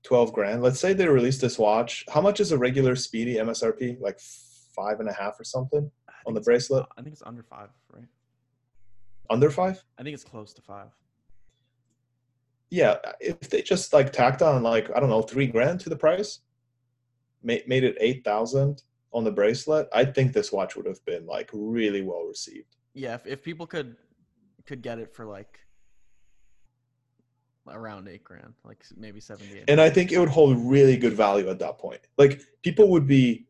[0.03, 4.01] twelve grand, let's say they released this watch, how much is a regular Speedy MSRP?
[4.01, 4.19] Like
[4.75, 5.91] five and a half or something
[6.27, 6.87] on the bracelet?
[6.97, 8.05] I think it's under five, right?
[9.31, 9.83] Under five?
[9.99, 10.89] I think it's close to five.
[12.71, 15.97] Yeah, if they just like tacked on like I don't know three grand to the
[15.97, 16.41] price,
[17.43, 18.83] made made it eight thousand
[19.15, 22.77] on the bracelet, I think this watch would have been like really well received.
[22.95, 23.97] Yeah, if, if people could
[24.67, 25.61] could get it for like
[27.69, 29.65] around eight grand, like maybe seventy eight.
[29.69, 32.01] And I think it would hold really good value at that point.
[32.19, 33.47] Like people would be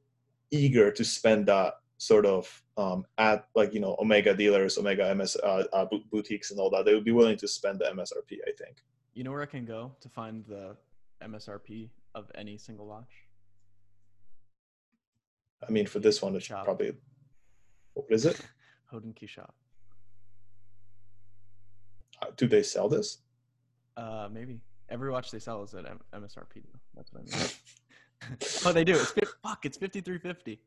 [0.51, 5.37] eager to spend that sort of um, at like you know Omega dealers, Omega MS
[5.43, 6.85] uh, uh, boutiques, and all that.
[6.85, 8.39] They would be willing to spend the MSRP.
[8.47, 8.83] I think.
[9.15, 10.77] You know where I can go to find the
[11.23, 13.11] MSRP of any single watch?
[15.67, 16.65] I mean, for this one, it's Shop.
[16.65, 16.93] probably
[17.95, 18.41] what is it?
[18.93, 19.55] Hodinkee Shop.
[22.21, 23.19] Uh, Do they sell this?
[23.97, 26.55] Uh, maybe every watch they sell is at M- MSRP.
[26.57, 26.81] Though.
[26.97, 28.39] That's what I mean.
[28.67, 28.95] oh, they do.
[28.95, 29.65] It's fif- fuck.
[29.65, 30.61] It's fifty three fifty.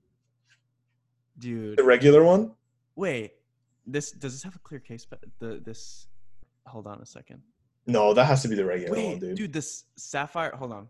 [1.40, 2.52] Dude, The regular one?
[2.96, 3.34] wait.
[3.86, 5.06] This does this have a clear case?
[5.06, 6.08] But the this.
[6.66, 7.42] Hold on a second.
[7.88, 9.38] No, that has to be the regular one, dude.
[9.38, 9.54] dude.
[9.54, 10.54] this sapphire.
[10.56, 10.88] Hold on.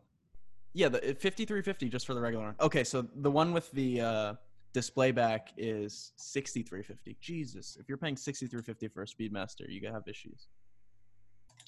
[0.73, 2.55] Yeah, the three fifty just for the regular one.
[2.59, 4.33] Okay, so the one with the uh,
[4.73, 7.15] display back is sixty three fifty.
[7.21, 10.47] Jesus, if you're paying sixty three fifty for a Speedmaster, you gotta have issues.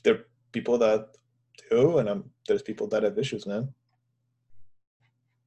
[0.03, 1.15] There are people that
[1.69, 3.73] do, and um, there's people that have issues, man.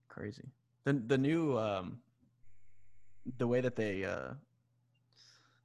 [0.08, 0.48] Crazy.
[0.84, 1.98] The the new um,
[3.38, 4.34] the way that they uh,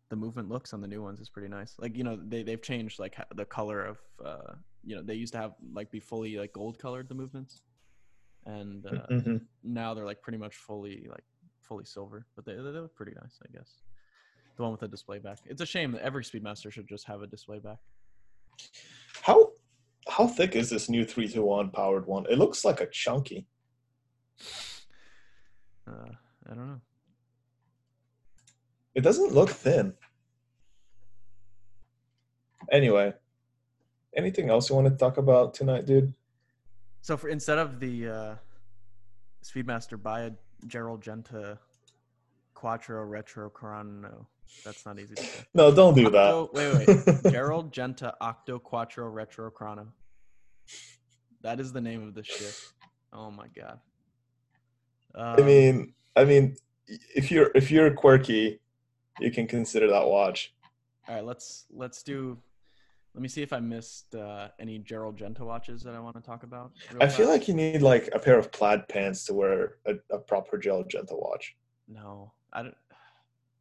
[0.10, 1.76] the movement looks on the new ones is pretty nice.
[1.80, 4.54] Like you know they they've changed like the color of uh,
[4.84, 7.62] you know they used to have like be fully like gold colored the movements,
[8.46, 9.42] and uh, Mhm.
[9.64, 11.26] now they're like pretty much fully like
[11.62, 13.82] fully silver, but they they look pretty nice, I guess.
[14.56, 15.40] The one with the display back.
[15.46, 17.78] It's a shame that every Speedmaster should just have a display back.
[19.22, 19.52] How
[20.10, 22.26] how thick is this new three two one powered one?
[22.30, 23.46] It looks like a chunky.
[25.88, 26.12] Uh,
[26.50, 26.82] I don't know.
[28.98, 29.94] It doesn't look thin.
[32.72, 33.14] Anyway,
[34.16, 36.16] anything else you want to talk about tonight, dude?
[37.02, 38.36] So for instead of the uh,
[39.46, 40.32] Speedmaster, buy a
[40.66, 41.60] Gerald Genta
[42.56, 44.28] Quattro Retro Chrono.
[44.66, 45.44] That's not easy to say.
[45.54, 46.50] No, don't do that.
[46.54, 47.32] Wait, wait.
[47.32, 49.90] Gerald Genta Octo Quattro Retro Chrono.
[51.44, 52.60] That is the name of the shit.
[53.14, 53.80] Oh my god.
[55.14, 56.56] I Um, mean, I mean,
[56.88, 58.60] if you're if you're quirky,
[59.20, 60.54] you can consider that watch.
[61.08, 61.26] all right.
[61.26, 62.38] Let's let's do.
[63.14, 66.22] Let me see if I missed uh, any Gerald Genta watches that I want to
[66.22, 66.74] talk about.
[67.02, 70.20] I feel like you need like a pair of plaid pants to wear a, a
[70.20, 71.56] proper Gerald Genta watch
[71.88, 72.76] no, I don't.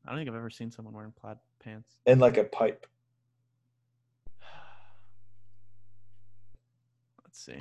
[0.04, 1.96] I don't think I've ever seen someone wearing plaid pants.
[2.06, 2.86] and like a pipe.
[7.24, 7.58] Let's see.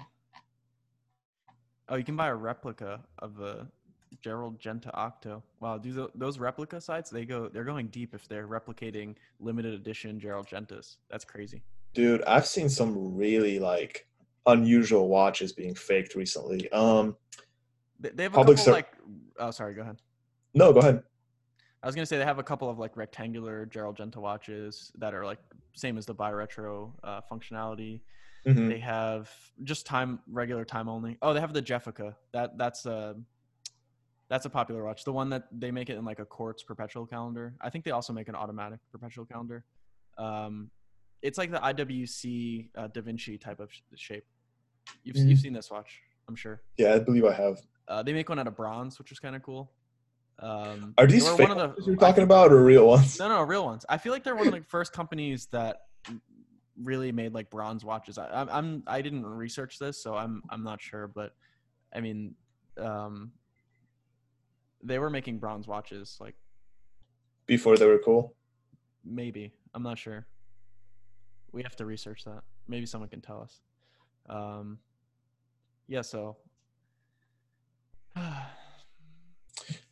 [1.89, 3.67] Oh, you can buy a replica of a
[4.25, 5.43] Gerald Genta Octo.
[5.59, 7.11] Wow, do tho- those replica sites?
[7.11, 7.47] They go.
[7.47, 10.95] They're going deep if they're replicating limited edition Gerald Gentas.
[11.11, 11.61] That's crazy.
[11.93, 14.07] Dude, I've seen some really like
[14.47, 16.67] unusual watches being faked recently.
[16.71, 17.15] Um,
[17.99, 18.87] They, have a Public couple ser- like.
[19.37, 19.75] Oh, sorry.
[19.75, 20.01] Go ahead.
[20.55, 21.03] no, go ahead.
[21.83, 25.13] I was gonna say they have a couple of like rectangular Gerald Genta watches that
[25.13, 25.37] are like
[25.75, 28.01] same as the bi retro uh, functionality.
[28.47, 28.69] Mhm.
[28.69, 29.29] They have
[29.63, 31.15] just time regular time only.
[31.21, 32.15] Oh, they have the Gefica.
[32.33, 33.15] That that's a
[34.29, 35.03] that's a popular watch.
[35.03, 37.53] The one that they make it in like a quartz perpetual calendar.
[37.61, 39.63] I think they also make an automatic perpetual calendar.
[40.17, 40.71] Um,
[41.21, 44.25] it's like the IWC uh, Da Vinci type of sh- shape.
[45.03, 45.41] You've you've Mhm.
[45.41, 46.61] seen this watch, I'm sure.
[46.77, 47.57] Yeah, I believe I have.
[47.87, 49.71] Uh, they make one out of bronze, which is kind of cool.
[50.39, 52.87] Um, Are these fake one of watches the you're I talking think- about or real
[52.87, 53.19] ones?
[53.19, 53.85] no, no, real ones.
[53.89, 55.81] I feel like they're one of the first companies that
[56.83, 58.17] really made like bronze watches.
[58.17, 61.07] I, I'm, I'm, I didn't research this, so I'm, I'm not sure.
[61.07, 61.33] But
[61.95, 62.35] I mean,
[62.77, 63.31] um,
[64.85, 66.35] they were making bronze watches, like
[67.47, 68.35] Before they were cool.
[69.03, 69.53] maybe.
[69.73, 70.25] I'm not sure.
[71.51, 72.43] We have to research that.
[72.67, 73.61] Maybe someone can tell us.
[74.29, 74.79] Um,
[75.87, 76.01] yeah.
[76.01, 76.37] So.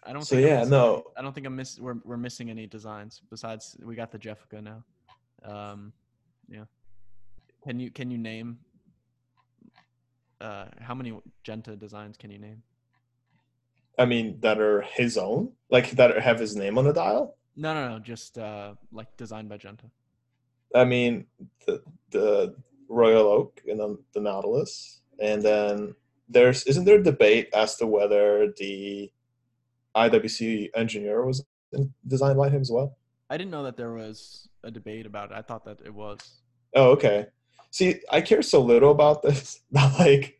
[0.05, 0.23] I don't.
[0.23, 0.95] So yeah, no.
[0.95, 1.79] any- I don't think I'm miss.
[1.79, 4.83] We're we're missing any designs besides we got the Gefica now.
[5.43, 5.93] Um,
[6.49, 6.65] yeah.
[7.63, 8.59] Can you can you name?
[10.41, 12.61] Uh, how many Genta designs can you name?
[13.97, 17.37] I mean, that are his own, like that have his name on the dial.
[17.55, 17.99] No, no, no.
[17.99, 19.85] Just uh, like designed by Genta.
[20.73, 21.25] I mean,
[21.67, 22.55] the the
[22.89, 25.95] Royal Oak and then the Nautilus, and then
[26.27, 29.11] there's isn't there a debate as to whether the
[29.95, 31.45] IWC engineer was
[32.07, 32.97] designed by him as well?
[33.29, 35.37] I didn't know that there was a debate about it.
[35.37, 36.19] I thought that it was.
[36.75, 37.27] Oh, okay.
[37.71, 40.39] See, I care so little about this like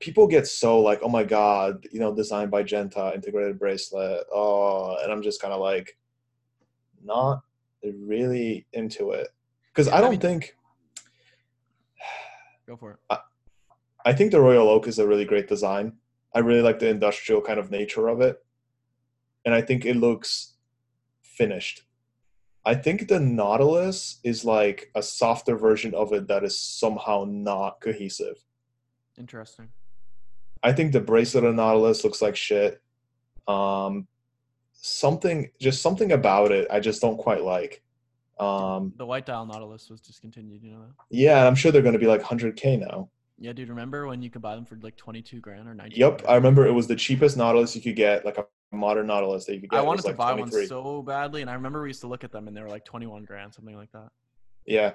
[0.00, 4.24] people get so like, oh my god, you know, designed by Genta, integrated bracelet.
[4.32, 5.96] Oh, and I'm just kind of like,
[7.04, 7.42] not
[7.82, 9.28] really into it
[9.68, 10.56] because Yeah, I I don't mean- think
[12.66, 13.18] Go for it.
[14.04, 15.94] I think the Royal Oak is a really great design.
[16.34, 18.42] I really like the industrial kind of nature of it.
[19.44, 20.54] And I think it looks
[21.22, 21.82] finished.
[22.64, 27.80] I think the Nautilus is like a softer version of it that is somehow not
[27.80, 28.44] cohesive.
[29.18, 29.68] Interesting.
[30.62, 32.80] I think the bracelet of Nautilus looks like shit.
[33.48, 34.06] Um,
[34.72, 37.82] something, just something about it, I just don't quite like.
[38.38, 40.62] Um, The white dial Nautilus was discontinued.
[40.62, 40.92] You know that?
[41.10, 43.08] yeah, I'm sure they're going to be like 100k now.
[43.38, 43.70] Yeah, dude.
[43.70, 45.98] Remember when you could buy them for like 22 grand or 19?
[45.98, 49.46] Yep, I remember it was the cheapest Nautilus you could get, like a modern Nautilus
[49.46, 49.78] that you could get.
[49.78, 52.22] I wanted to like buy one so badly, and I remember we used to look
[52.22, 54.08] at them, and they were like 21 grand, something like that.
[54.66, 54.92] Yeah.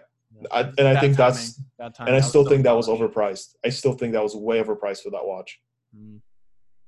[0.52, 2.16] I, and I think timing, that's, bad and.
[2.16, 3.56] I still think that was overpriced.
[3.64, 5.60] I still think that was way overpriced for that watch.
[5.96, 6.22] Mm,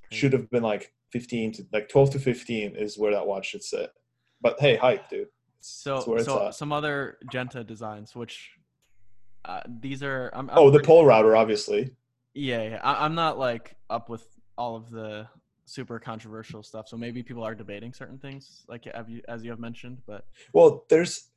[0.08, 0.20] crazy.
[0.20, 3.64] Should have been like 15 to like 12 to 15 is where that watch should
[3.64, 3.91] sit.
[4.41, 5.28] But hey, hype, dude.
[5.60, 8.52] So, so some other Genta designs, which
[9.45, 10.30] uh, these are.
[10.34, 11.91] I'm, I'm Oh, the pole router, obviously.
[12.34, 12.82] Yeah, yeah.
[12.84, 14.26] I, I'm not like up with
[14.58, 15.28] all of the
[15.66, 19.50] super controversial stuff, so maybe people are debating certain things, like have you, as you
[19.50, 20.02] have mentioned.
[20.06, 21.30] But Well, there's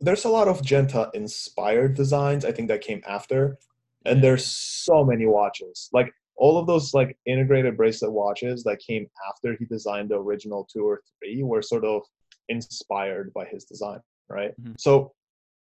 [0.00, 2.44] there's a lot of Genta inspired designs.
[2.44, 3.58] I think that came after,
[4.04, 4.22] and yeah.
[4.22, 5.88] there's so many watches.
[5.92, 10.66] Like all of those like integrated bracelet watches that came after he designed the original
[10.72, 12.02] two or three were sort of
[12.48, 14.52] inspired by his design, right?
[14.60, 14.80] Mhm.
[14.80, 15.12] So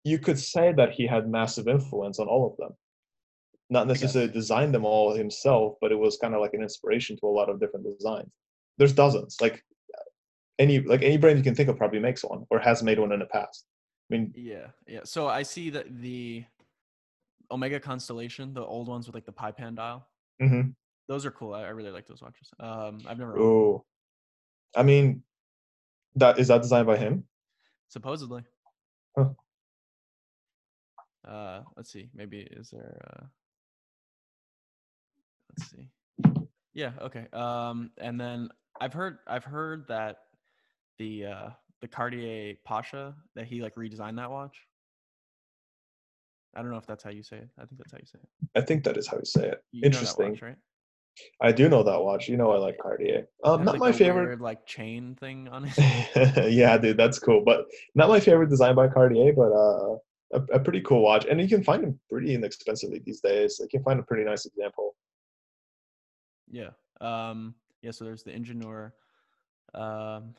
[0.03, 2.75] you could say that he had massive influence on all of them.
[3.69, 7.25] Not necessarily designed them all himself, but it was kind of like an inspiration to
[7.25, 8.29] a lot of different designs.
[8.77, 9.37] There's dozens.
[9.41, 9.63] Like
[10.59, 13.11] any like any brand you can think of probably makes one or has made one
[13.11, 13.65] in the past.
[14.11, 14.99] I mean, yeah, yeah.
[15.03, 16.45] So I see that the
[17.49, 20.07] Omega Constellation, the old ones with like the pie pan dial,
[20.41, 20.75] mhm.
[21.07, 21.53] those are cool.
[21.53, 22.49] I, I really like those watches.
[22.59, 23.83] Um, I've never Oh.
[24.75, 25.23] I mean,
[26.15, 27.23] that is that designed by him?
[27.87, 28.43] supposedly.
[29.17, 29.29] Huh.
[31.25, 32.09] Uh, let's see.
[32.13, 33.01] Maybe is there?
[33.09, 33.25] Uh,
[35.57, 35.89] let's see.
[36.73, 36.91] Yeah.
[37.01, 37.27] Okay.
[37.31, 38.49] Um, and then
[38.81, 40.17] I've heard I've heard that
[40.99, 41.49] the uh
[41.85, 44.57] the Cartier Pasha that he like redesigned that watch.
[46.55, 47.49] I don't know if that's how you say it.
[47.59, 48.59] I think that's how you say it.
[48.59, 49.63] I think that is how you say it.
[49.71, 50.31] You Interesting.
[50.31, 50.55] watch, right?
[51.41, 52.27] I do know that watch.
[52.27, 53.27] You know I like Cartier.
[53.43, 54.25] Um, not like, my favorite.
[54.25, 56.51] weird, like chain thing on it.
[56.51, 57.43] yeah, dude, that's cool.
[57.45, 59.97] But not my favorite design by Cartier, but uh,
[60.33, 61.25] a, a pretty cool watch.
[61.25, 63.59] And you can find them pretty inexpensively these days.
[63.61, 64.95] You can find a pretty nice example.
[66.49, 66.71] Yeah.
[66.99, 67.53] Um.
[67.83, 67.91] Yeah.
[67.91, 68.91] So there's the Ingenieur.
[69.75, 70.33] Um.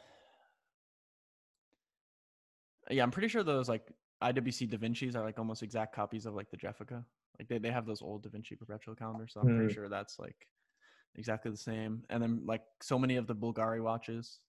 [2.91, 6.35] Yeah, I'm pretty sure those like IWC Da Vinci's are like almost exact copies of
[6.35, 7.05] like the Gefica.
[7.39, 9.75] Like they, they have those old Da Vinci perpetual calendars, so I'm pretty Hmm.
[9.75, 10.49] sure that's like
[11.17, 12.05] exactly the same.
[12.11, 14.41] And then like so many of the Bulgari watches.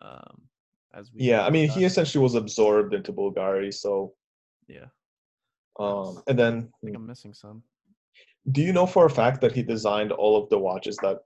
[0.00, 0.48] Um.
[0.92, 3.74] As we Yeah, I mean, he essentially was absorbed into Bulgari.
[3.74, 4.14] So,
[4.68, 4.86] Yeah.
[5.80, 7.64] um, and then I think I'm missing some.
[8.52, 11.18] do you know for a fact that he designed all of the watches that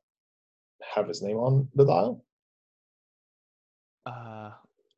[0.94, 2.24] have his name on the dial?
[4.06, 4.37] Uh,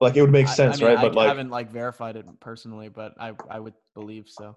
[0.00, 0.98] Like it would make I- I sense, mean, right?
[0.98, 4.56] I But like, I haven't like verified it personally, but I I would believe so.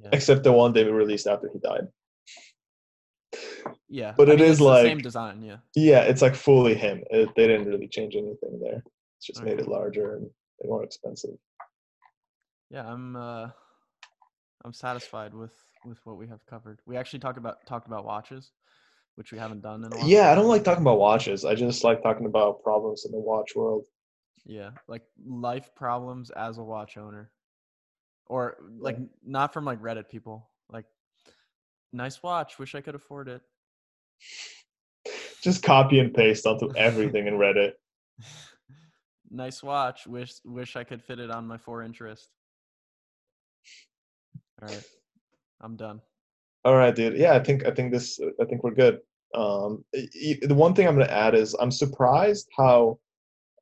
[0.00, 0.10] Yeah.
[0.12, 1.88] except the one they released after he died.
[3.88, 5.42] Yeah, but I it mean, is the same design.
[5.42, 7.02] Yeah, Yeah, it's like fully him.
[7.10, 8.82] It, they didn't really change anything there.
[9.16, 10.30] It's just made it larger and
[10.64, 11.36] more expensive.
[12.70, 12.86] yeah.
[12.86, 13.48] I'm uh,
[14.64, 16.80] I'm satisfied with with what we have covered.
[16.86, 18.52] We actually talked about talked about watches,
[19.18, 20.08] which we haven't done in a while.
[20.08, 21.44] Yeah, I don't like talking about watches.
[21.44, 23.84] I just like talking about problems in the watch world.
[24.46, 27.32] Yeah, like life problems as a watch owner,
[28.28, 30.48] or like n- not from like Reddit people.
[30.70, 30.84] Like,
[31.92, 32.60] nice watch.
[32.60, 33.42] Wish I could afford it.
[35.42, 37.72] Just copy and paste onto everything in Reddit.
[39.32, 40.06] nice watch.
[40.06, 42.28] Wish wish I could fit it on my four interest.
[44.62, 44.84] All right,
[45.60, 46.02] I'm done.
[46.64, 47.16] All right, dude.
[47.16, 49.00] Yeah, I think I think this I think we're good.
[49.34, 52.98] Um, the one thing I'm gonna add is I'm surprised how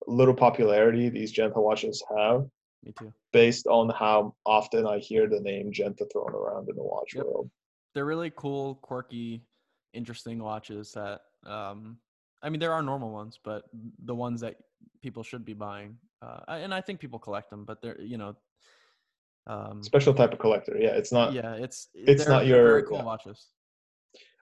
[0.07, 2.47] little popularity these Genta watches have,
[2.85, 3.12] Me too.
[3.33, 7.25] based on how often I hear the name Genta thrown around in the watch Yep.
[7.25, 7.51] world.
[7.95, 9.43] They're really cool, quirky,
[9.93, 11.99] interesting watches that um
[12.43, 13.64] I mean there are normal ones, but
[14.05, 14.57] the ones that
[15.03, 15.99] people should be buying.
[16.23, 18.37] Uh and I think people collect them, but they're you know
[19.47, 20.77] um Special type of collector.
[20.79, 21.33] Yeah, it's not.
[21.33, 23.05] yeah, it's it's not your- cool yeah.
[23.05, 23.47] watches.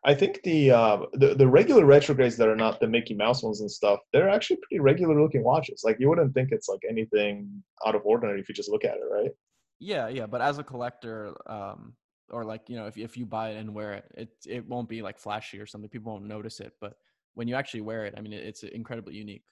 [0.07, 3.61] I think the uh, the the regular retrogrades that are not the Mickey Mouse ones
[3.61, 5.83] and stuff, they're actually pretty regular looking watches.
[5.83, 8.97] Like you wouldn't think it's like anything out of ordinary if you just look at
[8.97, 9.31] it, right?
[9.79, 11.95] Yeah, yeah, but as a collector um
[12.31, 14.89] or like, you know, if if you buy it and wear it, it it won't
[14.89, 15.89] be like flashy or something.
[15.89, 16.97] People won't notice it, but
[17.35, 19.45] when you actually wear it, I mean, it, it's incredibly unique.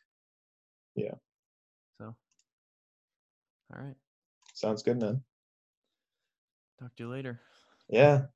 [0.94, 1.14] Yeah.
[1.98, 2.14] So
[3.74, 3.96] All right.
[4.52, 5.22] Sounds good, man.
[6.78, 7.40] Talk to you later.
[7.88, 8.26] Yeah.